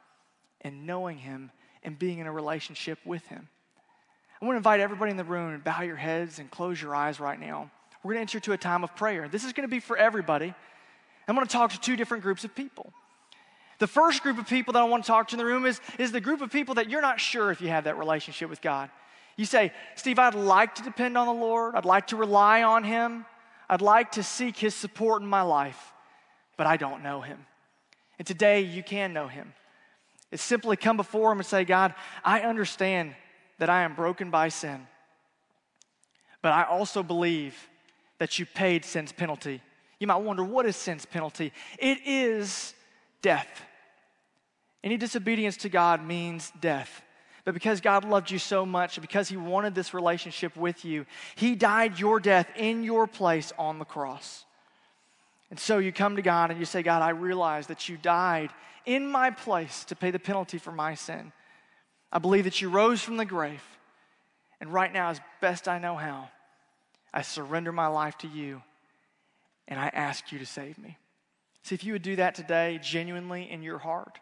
and 0.61 0.87
knowing 0.87 1.19
Him 1.19 1.51
and 1.83 1.99
being 1.99 2.21
in 2.21 2.29
a 2.29 2.33
relationship 2.33 3.01
with 3.05 3.27
Him. 3.27 3.49
I 4.41 4.45
want 4.45 4.55
to 4.55 4.59
invite 4.59 4.81
everybody 4.81 5.11
in 5.11 5.17
the 5.17 5.25
room 5.25 5.55
and 5.55 5.65
bow 5.65 5.83
your 5.83 5.97
heads 5.97 6.39
and 6.39 6.51
close 6.51 6.81
your 6.81 6.95
eyes 6.95 7.19
right 7.19 7.41
now. 7.41 7.71
We're 8.03 8.15
going 8.15 8.27
to 8.27 8.37
enter 8.37 8.41
to 8.41 8.53
a 8.53 8.59
time 8.59 8.85
of 8.85 8.95
prayer. 8.95 9.29
This 9.29 9.45
is 9.45 9.53
going 9.53 9.69
to 9.69 9.71
be 9.71 9.81
for 9.81 9.97
everybody. 9.97 10.55
I'm 11.27 11.35
going 11.35 11.47
to 11.47 11.53
talk 11.53 11.73
to 11.73 11.81
two 11.81 11.97
different 11.97 12.23
groups 12.23 12.45
of 12.45 12.55
people. 12.55 12.93
The 13.79 13.87
first 13.87 14.23
group 14.23 14.39
of 14.39 14.47
people 14.47 14.73
that 14.75 14.81
I 14.81 14.85
want 14.85 15.05
to 15.05 15.07
talk 15.07 15.29
to 15.29 15.35
in 15.35 15.39
the 15.39 15.45
room 15.45 15.67
is, 15.67 15.81
is 15.99 16.13
the 16.13 16.21
group 16.21 16.41
of 16.41 16.51
people 16.51 16.77
that 16.77 16.89
you're 16.89 17.03
not 17.03 17.21
sure 17.21 17.51
if 17.51 17.61
you 17.61 17.69
have 17.69 17.85
that 17.85 17.99
relationship 17.99 18.49
with 18.49 18.61
God. 18.61 18.91
You 19.37 19.45
say, 19.45 19.73
Steve, 19.97 20.19
I'd 20.19 20.35
like 20.35 20.77
to 20.77 20.83
depend 20.83 21.19
on 21.19 21.27
the 21.27 21.33
Lord. 21.33 21.75
I'd 21.75 21.85
like 21.85 22.07
to 22.09 22.17
rely 22.17 22.63
on 22.63 22.85
Him. 22.85 23.27
I'd 23.69 23.83
like 23.83 24.13
to 24.13 24.23
seek 24.23 24.57
His 24.57 24.75
support 24.75 25.21
in 25.21 25.29
my 25.29 25.43
life, 25.43 25.93
but 26.57 26.67
I 26.67 26.77
don't 26.77 27.03
know 27.03 27.21
Him. 27.21 27.39
And 28.19 28.27
today 28.27 28.61
you 28.61 28.83
can 28.83 29.13
know 29.13 29.29
Him. 29.29 29.53
It's 30.31 30.43
simply 30.43 30.77
come 30.77 30.97
before 30.97 31.33
Him 31.33 31.39
and 31.39 31.47
say, 31.47 31.65
God, 31.65 31.95
I 32.25 32.41
understand 32.41 33.15
that 33.59 33.71
I 33.71 33.83
am 33.83 33.95
broken 33.95 34.31
by 34.31 34.49
sin, 34.49 34.87
but 36.43 36.53
I 36.53 36.65
also 36.65 37.03
believe 37.03 37.69
that 38.19 38.39
you 38.39 38.47
paid 38.47 38.85
sin's 38.85 39.13
penalty. 39.13 39.61
You 39.99 40.07
might 40.07 40.17
wonder, 40.17 40.45
what 40.45 40.67
is 40.67 40.77
sin's 40.77 41.07
penalty? 41.07 41.53
It 41.79 41.99
is 42.05 42.75
death. 43.23 43.63
Any 44.85 44.97
disobedience 44.97 45.57
to 45.59 45.69
God 45.69 46.07
means 46.07 46.53
death. 46.61 47.03
But 47.45 47.55
because 47.55 47.81
God 47.81 48.05
loved 48.05 48.31
you 48.31 48.39
so 48.39 48.67
much, 48.67 49.01
because 49.01 49.29
He 49.29 49.37
wanted 49.37 49.75
this 49.75 49.95
relationship 49.95 50.57
with 50.57 50.85
you, 50.85 51.07
He 51.37 51.55
died 51.55 51.99
your 51.99 52.21
death 52.21 52.49
in 52.57 52.83
your 52.83 53.07
place 53.07 53.53
on 53.59 53.79
the 53.79 53.85
cross. 53.85 54.45
And 55.51 55.59
so 55.59 55.79
you 55.79 55.93
come 55.93 56.17
to 56.17 56.23
God 56.23 56.51
and 56.51 56.59
you 56.59 56.67
say, 56.67 56.83
God, 56.83 57.03
I 57.03 57.11
realize 57.11 57.69
that 57.69 57.89
you 57.89 57.97
died 57.97 58.51
in 58.85 59.07
my 59.07 59.31
place 59.31 59.85
to 59.85 59.97
pay 59.97 60.11
the 60.11 60.19
penalty 60.19 60.59
for 60.59 60.73
my 60.73 60.95
sin. 60.95 61.33
I 62.13 62.19
believe 62.19 62.45
that 62.45 62.61
you 62.61 62.69
rose 62.69 63.03
from 63.03 63.17
the 63.17 63.25
grave. 63.25 63.63
And 64.61 64.73
right 64.73 64.93
now, 64.93 65.11
as 65.11 65.21
best 65.41 65.69
I 65.69 65.79
know 65.79 65.97
how, 65.97 66.31
I 67.13 67.23
surrender 67.23 67.73
my 67.73 67.89
life 67.89 68.17
to 68.19 68.29
you 68.29 68.63
and 69.69 69.79
I 69.79 69.89
ask 69.89 70.33
you 70.33 70.39
to 70.39 70.47
save 70.47 70.79
me. 70.79 70.99
See, 71.63 71.75
if 71.75 71.85
you 71.85 71.93
would 71.95 72.03
do 72.03 72.17
that 72.17 72.35
today, 72.35 72.79
genuinely 72.83 73.51
in 73.51 73.63
your 73.63 73.79
heart, 73.79 74.19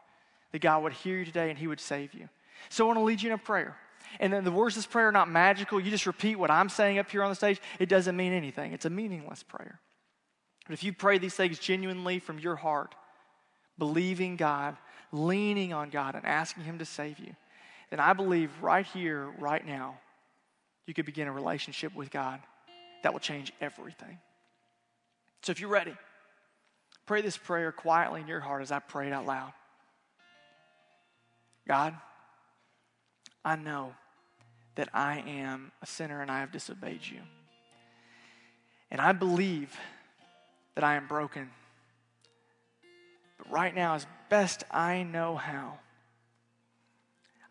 that 0.53 0.63
God 0.63 0.83
would 0.83 0.93
hear 0.93 1.19
you 1.19 1.25
today 1.25 1.51
and 1.51 1.59
He 1.59 1.67
would 1.67 1.81
save 1.81 2.15
you. 2.15 2.29
So 2.69 2.85
I 2.85 2.87
want 2.87 2.99
to 2.99 3.05
lead 3.05 3.21
you 3.21 3.29
in 3.31 3.35
a 3.35 3.39
prayer. 3.39 3.77
And 4.21 4.33
then 4.33 4.45
the 4.45 4.53
words 4.53 4.77
of 4.77 4.83
this 4.83 4.91
prayer 4.91 5.09
are 5.09 5.13
not 5.13 5.29
magical. 5.29 5.81
You 5.81 5.91
just 5.91 6.07
repeat 6.07 6.37
what 6.37 6.51
I'm 6.51 6.69
saying 6.69 6.99
up 6.99 7.11
here 7.11 7.23
on 7.23 7.31
the 7.31 7.35
stage. 7.35 7.61
It 7.79 7.89
doesn't 7.89 8.17
mean 8.17 8.33
anything, 8.33 8.73
it's 8.73 8.87
a 8.87 8.91
meaningless 8.91 9.43
prayer. 9.43 9.81
But 10.67 10.73
if 10.73 10.83
you 10.83 10.93
pray 10.95 11.19
these 11.19 11.35
things 11.35 11.59
genuinely 11.59 12.19
from 12.19 12.39
your 12.39 12.57
heart, 12.57 12.95
believing 13.77 14.37
God, 14.37 14.77
leaning 15.13 15.73
on 15.73 15.91
God, 15.91 16.15
and 16.15 16.25
asking 16.25 16.65
Him 16.65 16.79
to 16.79 16.87
save 16.87 17.19
you, 17.19 17.35
then 17.95 18.01
I 18.01 18.13
believe 18.13 18.51
right 18.61 18.85
here, 18.87 19.29
right 19.39 19.65
now, 19.65 20.01
you 20.85 20.95
could 20.95 21.07
begin 21.07 21.29
a 21.29 21.33
relationship 21.33 21.95
with 21.95 22.11
God 22.11 22.41
that 23.05 23.13
will 23.13 23.21
change 23.21 23.53
everything. 23.61 24.19
So 25.43 25.53
if 25.53 25.61
you're 25.61 25.71
ready, 25.71 25.95
pray 27.07 27.23
this 27.23 27.37
prayer 27.37 27.71
quietly 27.71 28.21
in 28.21 28.27
your 28.27 28.41
heart 28.41 28.63
as 28.63 28.73
I 28.73 28.81
pray 28.81 29.07
it 29.07 29.13
out 29.13 29.27
loud. 29.27 29.53
God, 31.69 31.95
I 33.45 33.55
know 33.55 33.95
that 34.75 34.89
I 34.93 35.21
am 35.21 35.71
a 35.81 35.87
sinner 35.87 36.21
and 36.21 36.33
I 36.33 36.41
have 36.41 36.51
disobeyed 36.51 37.07
you. 37.07 37.21
And 38.91 39.01
I 39.01 39.13
believe 39.13 39.73
that 40.75 40.83
I 40.83 40.97
am 40.97 41.07
broken. 41.07 41.49
But 43.39 43.53
right 43.53 43.73
now, 43.73 43.95
as 43.95 44.05
best 44.31 44.65
I 44.73 45.05
know 45.05 45.37
how, 45.37 45.79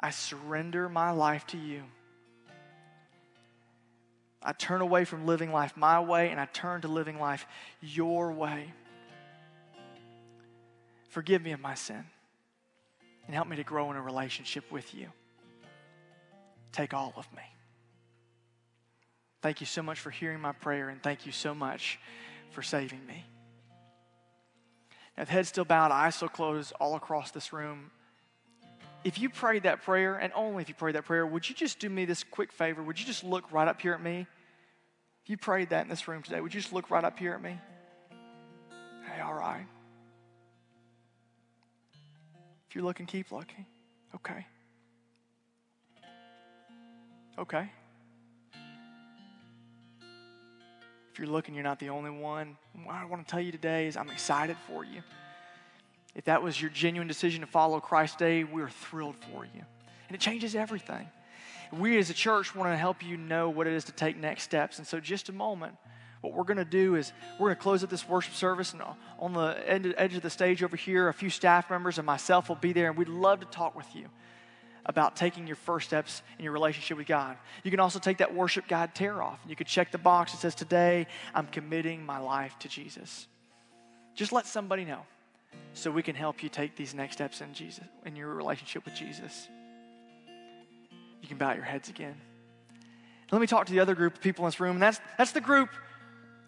I 0.04 0.10
surrender 0.10 0.90
my 0.90 1.12
life 1.12 1.48
to 1.48 1.58
you. 1.58 1.84
I 4.42 4.52
turn 4.52 4.82
away 4.82 5.06
from 5.06 5.26
living 5.26 5.54
life 5.54 5.78
my 5.78 6.02
way 6.02 6.30
and 6.30 6.42
I 6.42 6.46
turn 6.46 6.82
to 6.82 6.90
living 6.90 7.18
life 7.18 7.48
your 7.80 8.34
way. 8.34 8.74
Forgive 11.08 11.42
me 11.42 11.54
of 11.54 11.62
my 11.62 11.76
sin 11.76 12.04
and 13.26 13.34
help 13.34 13.48
me 13.48 13.56
to 13.56 13.64
grow 13.64 13.90
in 13.92 13.96
a 13.96 14.02
relationship 14.02 14.70
with 14.74 14.94
you. 14.94 15.08
Take 16.74 16.94
all 16.94 17.14
of 17.16 17.32
me. 17.32 17.44
Thank 19.42 19.62
you 19.62 19.66
so 19.66 19.82
much 19.82 20.02
for 20.02 20.10
hearing 20.10 20.42
my 20.42 20.52
prayer 20.52 20.90
and 20.90 21.02
thank 21.02 21.26
you 21.26 21.32
so 21.32 21.56
much 21.56 21.98
for 22.52 22.62
saving 22.62 23.06
me. 23.06 23.24
Now, 25.18 25.24
the 25.24 25.32
head 25.32 25.48
still 25.48 25.64
bowed, 25.64 25.92
eyes 25.92 26.16
still 26.16 26.28
closed 26.28 26.74
all 26.82 26.96
across 26.96 27.32
this 27.32 27.54
room. 27.54 27.92
If 29.04 29.20
you 29.20 29.30
prayed 29.30 29.64
that 29.64 29.82
prayer, 29.82 30.16
and 30.16 30.32
only 30.34 30.62
if 30.64 30.70
you 30.70 30.76
prayed 30.76 30.96
that 30.96 31.06
prayer, 31.06 31.26
would 31.26 31.48
you 31.48 31.56
just 31.56 31.80
do 31.80 31.90
me 31.90 32.06
this 32.06 32.24
quick 32.24 32.52
favor? 32.52 32.82
Would 32.82 33.00
you 33.00 33.06
just 33.06 33.24
look 33.24 33.52
right 33.52 33.68
up 33.68 33.82
here 33.82 33.94
at 33.94 34.02
me? 34.02 34.28
If 35.24 35.30
you 35.30 35.38
prayed 35.38 35.70
that 35.70 35.84
in 35.84 35.90
this 35.90 36.08
room 36.08 36.24
today, 36.24 36.40
would 36.40 36.54
you 36.54 36.62
just 36.62 36.74
look 36.74 36.90
right 36.90 37.04
up 37.04 37.20
here 37.20 37.34
at 37.34 37.42
me? 37.42 37.60
Hey, 39.06 39.22
all 39.22 39.34
right. 39.34 39.66
If 42.70 42.76
you're 42.76 42.84
looking, 42.84 43.06
keep 43.06 43.32
looking. 43.32 43.66
Okay. 44.16 44.46
Okay. 47.38 47.70
If 51.12 51.20
you're 51.20 51.28
looking, 51.28 51.54
you're 51.54 51.64
not 51.64 51.80
the 51.80 51.90
only 51.90 52.10
one. 52.10 52.58
What 52.84 52.96
I 52.96 53.06
want 53.06 53.26
to 53.26 53.30
tell 53.30 53.40
you 53.40 53.52
today 53.52 53.88
is 53.88 53.98
I'm 53.98 54.10
excited 54.10 54.58
for 54.68 54.84
you. 54.84 55.04
If 56.16 56.26
that 56.26 56.44
was 56.44 56.60
your 56.62 56.70
genuine 56.70 57.08
decision 57.08 57.42
to 57.42 57.48
follow 57.48 57.80
Christ 57.80 58.20
today, 58.20 58.44
we're 58.44 58.70
thrilled 58.70 59.16
for 59.32 59.46
you. 59.46 59.62
And 60.08 60.16
it 60.16 60.20
changes 60.20 60.56
everything. 60.56 61.10
We 61.72 61.98
as 61.98 62.10
a 62.10 62.14
church 62.14 62.56
want 62.56 62.72
to 62.72 62.78
help 62.78 63.04
you 63.04 63.18
know 63.18 63.50
what 63.50 63.66
it 63.66 63.74
is 63.74 63.86
to 63.86 63.92
take 63.92 64.16
next 64.16 64.44
steps. 64.44 64.78
And 64.78 64.86
so, 64.86 65.00
just 65.00 65.30
a 65.30 65.34
moment, 65.34 65.76
what 66.22 66.34
we're 66.34 66.44
going 66.44 66.58
to 66.58 66.66
do 66.66 66.96
is 66.96 67.12
we're 67.40 67.48
going 67.48 67.56
to 67.56 67.62
close 67.62 67.84
up 67.84 67.90
this 67.90 68.08
worship 68.08 68.36
service. 68.36 68.74
And 68.74 68.84
on 69.20 69.34
the 69.34 69.94
edge 69.98 70.16
of 70.16 70.22
the 70.22 70.30
stage 70.30 70.62
over 70.62 70.78
here, 70.78 71.08
a 71.08 71.14
few 71.14 71.32
staff 71.32 71.70
members 71.70 71.98
and 71.98 72.06
myself 72.06 72.48
will 72.48 72.56
be 72.58 72.74
there. 72.74 72.90
And 72.90 72.98
we'd 72.98 73.10
love 73.10 73.40
to 73.40 73.48
talk 73.48 73.76
with 73.76 73.96
you 73.96 74.06
about 74.86 75.16
taking 75.16 75.48
your 75.48 75.56
first 75.56 75.88
steps 75.88 76.22
in 76.38 76.44
your 76.44 76.54
relationship 76.54 76.98
with 76.98 77.08
God. 77.08 77.38
You 77.64 77.72
can 77.72 77.80
also 77.80 78.00
take 78.00 78.20
that 78.20 78.36
worship 78.36 78.68
guide 78.68 78.94
tear 78.94 79.22
off. 79.22 79.40
And 79.42 79.50
you 79.50 79.56
could 79.56 79.68
check 79.68 79.92
the 79.92 79.98
box 79.98 80.32
that 80.34 80.40
says, 80.40 80.54
Today 80.54 81.08
I'm 81.34 81.48
committing 81.48 82.06
my 82.06 82.20
life 82.20 82.58
to 82.60 82.68
Jesus. 82.68 83.28
Just 84.14 84.32
let 84.32 84.46
somebody 84.46 84.86
know 84.86 85.02
so 85.74 85.92
we 85.92 86.04
can 86.04 86.16
help 86.16 86.44
you 86.44 86.50
take 86.50 86.76
these 86.76 86.94
next 86.94 87.16
steps 87.16 87.42
in 87.42 87.54
Jesus, 87.54 87.84
in 88.06 88.16
your 88.16 88.34
relationship 88.34 88.86
with 88.86 88.94
Jesus. 88.94 89.48
You 91.22 91.28
can 91.28 91.38
bow 91.38 91.54
your 91.54 91.64
heads 91.64 91.90
again. 91.90 92.16
Let 93.32 93.42
me 93.42 93.48
talk 93.48 93.66
to 93.66 93.72
the 93.74 93.80
other 93.80 93.96
group 93.96 94.16
of 94.16 94.22
people 94.22 94.46
in 94.46 94.50
this 94.50 94.60
room. 94.60 94.76
And 94.76 94.84
that's, 94.84 95.00
that's 95.18 95.32
the 95.32 95.42
group 95.42 95.70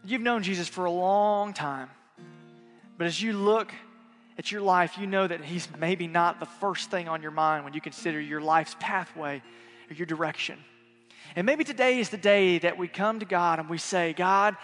you've 0.04 0.22
known 0.22 0.44
Jesus 0.44 0.68
for 0.68 0.86
a 0.86 0.91
long 0.91 1.54
time. 1.54 1.89
But 2.98 3.08
as 3.08 3.20
you 3.22 3.34
look 3.34 3.74
at 4.38 4.52
your 4.52 4.62
life, 4.62 4.98
you 4.98 5.08
know 5.08 5.26
that 5.26 5.44
He's 5.44 5.68
maybe 5.80 6.08
not 6.08 6.39
the 6.39 6.46
first 6.46 6.91
thing 6.91 7.08
on 7.08 7.22
your 7.22 7.32
mind 7.32 7.63
when 7.63 7.74
you 7.74 7.82
consider 7.82 8.20
your 8.20 8.41
life's 8.41 8.76
pathway 8.80 9.41
or 9.89 9.94
your 9.94 10.06
direction. 10.06 10.60
And 11.36 11.46
maybe 11.46 11.63
today 11.63 12.00
is 12.00 12.10
the 12.10 12.18
day 12.18 12.60
that 12.60 12.78
we 12.78 12.88
come 12.88 13.20
to 13.20 13.26
God 13.26 13.60
and 13.60 13.70
we 13.70 13.78
say, 13.78 14.13
God, 14.13 14.56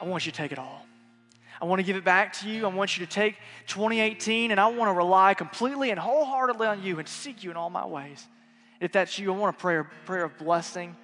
I 0.00 0.06
want 0.06 0.26
you 0.26 0.32
to 0.32 0.36
take 0.36 0.52
it 0.52 0.58
all. 0.58 0.84
I 1.60 1.66
want 1.66 1.78
to 1.78 1.84
give 1.84 1.96
it 1.96 2.04
back 2.04 2.32
to 2.34 2.48
you. 2.48 2.64
I 2.64 2.68
want 2.68 2.98
you 2.98 3.06
to 3.06 3.10
take 3.10 3.36
2018 3.66 4.50
and 4.50 4.60
I 4.60 4.66
want 4.68 4.88
to 4.88 4.92
rely 4.92 5.34
completely 5.34 5.90
and 5.90 5.98
wholeheartedly 5.98 6.66
on 6.66 6.82
you 6.82 6.98
and 6.98 7.08
seek 7.08 7.44
you 7.44 7.50
in 7.50 7.56
all 7.56 7.70
my 7.70 7.86
ways. 7.86 8.26
If 8.80 8.92
that's 8.92 9.18
you, 9.18 9.32
I 9.32 9.36
want 9.36 9.56
a 9.56 9.58
prayer, 9.58 9.84
prayer 10.04 10.24
of 10.24 10.36
blessing 10.36 10.96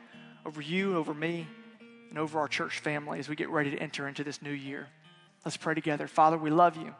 over 0.44 0.60
you, 0.60 0.96
over 0.96 1.14
me, 1.14 1.46
and 2.08 2.18
over 2.18 2.40
our 2.40 2.48
church 2.48 2.80
family 2.80 3.18
as 3.18 3.28
we 3.28 3.36
get 3.36 3.50
ready 3.50 3.70
to 3.70 3.78
enter 3.78 4.08
into 4.08 4.24
this 4.24 4.42
new 4.42 4.50
year. 4.50 4.88
Let's 5.44 5.56
pray 5.56 5.74
together. 5.74 6.06
Father, 6.06 6.36
we 6.36 6.50
love 6.50 6.76
you. 6.76 6.94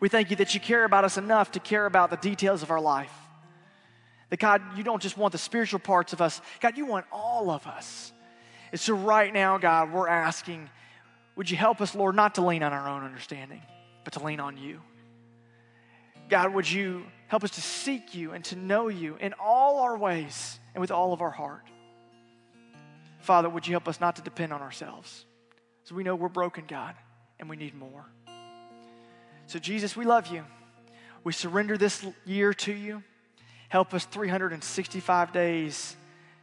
We 0.00 0.08
thank 0.08 0.30
you 0.30 0.36
that 0.36 0.54
you 0.54 0.60
care 0.60 0.84
about 0.84 1.04
us 1.04 1.18
enough 1.18 1.52
to 1.52 1.60
care 1.60 1.86
about 1.86 2.10
the 2.10 2.16
details 2.16 2.62
of 2.62 2.70
our 2.70 2.80
life. 2.80 3.12
That 4.30 4.38
God, 4.38 4.62
you 4.76 4.84
don't 4.84 5.02
just 5.02 5.18
want 5.18 5.32
the 5.32 5.38
spiritual 5.38 5.80
parts 5.80 6.12
of 6.12 6.22
us, 6.22 6.40
God, 6.60 6.78
you 6.78 6.86
want 6.86 7.04
all 7.12 7.50
of 7.50 7.66
us. 7.66 8.12
And 8.70 8.80
so, 8.80 8.94
right 8.94 9.32
now, 9.32 9.58
God, 9.58 9.92
we're 9.92 10.08
asking, 10.08 10.70
would 11.40 11.50
you 11.50 11.56
help 11.56 11.80
us, 11.80 11.94
Lord, 11.94 12.14
not 12.14 12.34
to 12.34 12.44
lean 12.44 12.62
on 12.62 12.74
our 12.74 12.86
own 12.86 13.02
understanding, 13.02 13.62
but 14.04 14.12
to 14.12 14.22
lean 14.22 14.40
on 14.40 14.58
you? 14.58 14.82
God, 16.28 16.52
would 16.52 16.70
you 16.70 17.04
help 17.28 17.44
us 17.44 17.52
to 17.52 17.62
seek 17.62 18.14
you 18.14 18.32
and 18.32 18.44
to 18.44 18.56
know 18.56 18.88
you 18.88 19.16
in 19.16 19.32
all 19.40 19.78
our 19.78 19.96
ways 19.96 20.60
and 20.74 20.82
with 20.82 20.90
all 20.90 21.14
of 21.14 21.22
our 21.22 21.30
heart? 21.30 21.66
Father, 23.20 23.48
would 23.48 23.66
you 23.66 23.72
help 23.72 23.88
us 23.88 24.02
not 24.02 24.16
to 24.16 24.22
depend 24.22 24.52
on 24.52 24.60
ourselves? 24.60 25.24
So 25.84 25.94
we 25.94 26.02
know 26.02 26.14
we're 26.14 26.28
broken, 26.28 26.64
God, 26.68 26.94
and 27.38 27.48
we 27.48 27.56
need 27.56 27.74
more. 27.74 28.04
So, 29.46 29.58
Jesus, 29.58 29.96
we 29.96 30.04
love 30.04 30.26
you. 30.26 30.44
We 31.24 31.32
surrender 31.32 31.78
this 31.78 32.04
year 32.26 32.52
to 32.52 32.72
you. 32.74 33.02
Help 33.70 33.94
us 33.94 34.04
365 34.04 35.32
days 35.32 35.96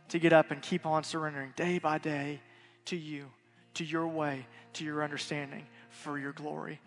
to 0.09 0.17
get 0.17 0.33
up 0.33 0.49
and 0.49 0.59
keep 0.59 0.87
on 0.87 1.03
surrendering 1.03 1.53
day 1.55 1.77
by 1.77 1.99
day 1.99 2.41
to 2.85 2.95
you, 2.95 3.27
to 3.77 3.85
your 3.85 4.07
way, 4.07 4.45
to 4.73 4.83
your 4.83 5.03
understanding 5.03 5.65
for 5.89 6.17
your 6.17 6.33
glory. 6.33 6.79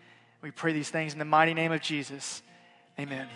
We 0.43 0.51
pray 0.51 0.73
these 0.73 0.91
things 0.91 1.13
in 1.13 1.19
the 1.19 1.25
mighty 1.25 1.55
name 1.55 1.73
of 1.73 1.81
Jesus. 1.81 2.43
Amen. 2.99 3.29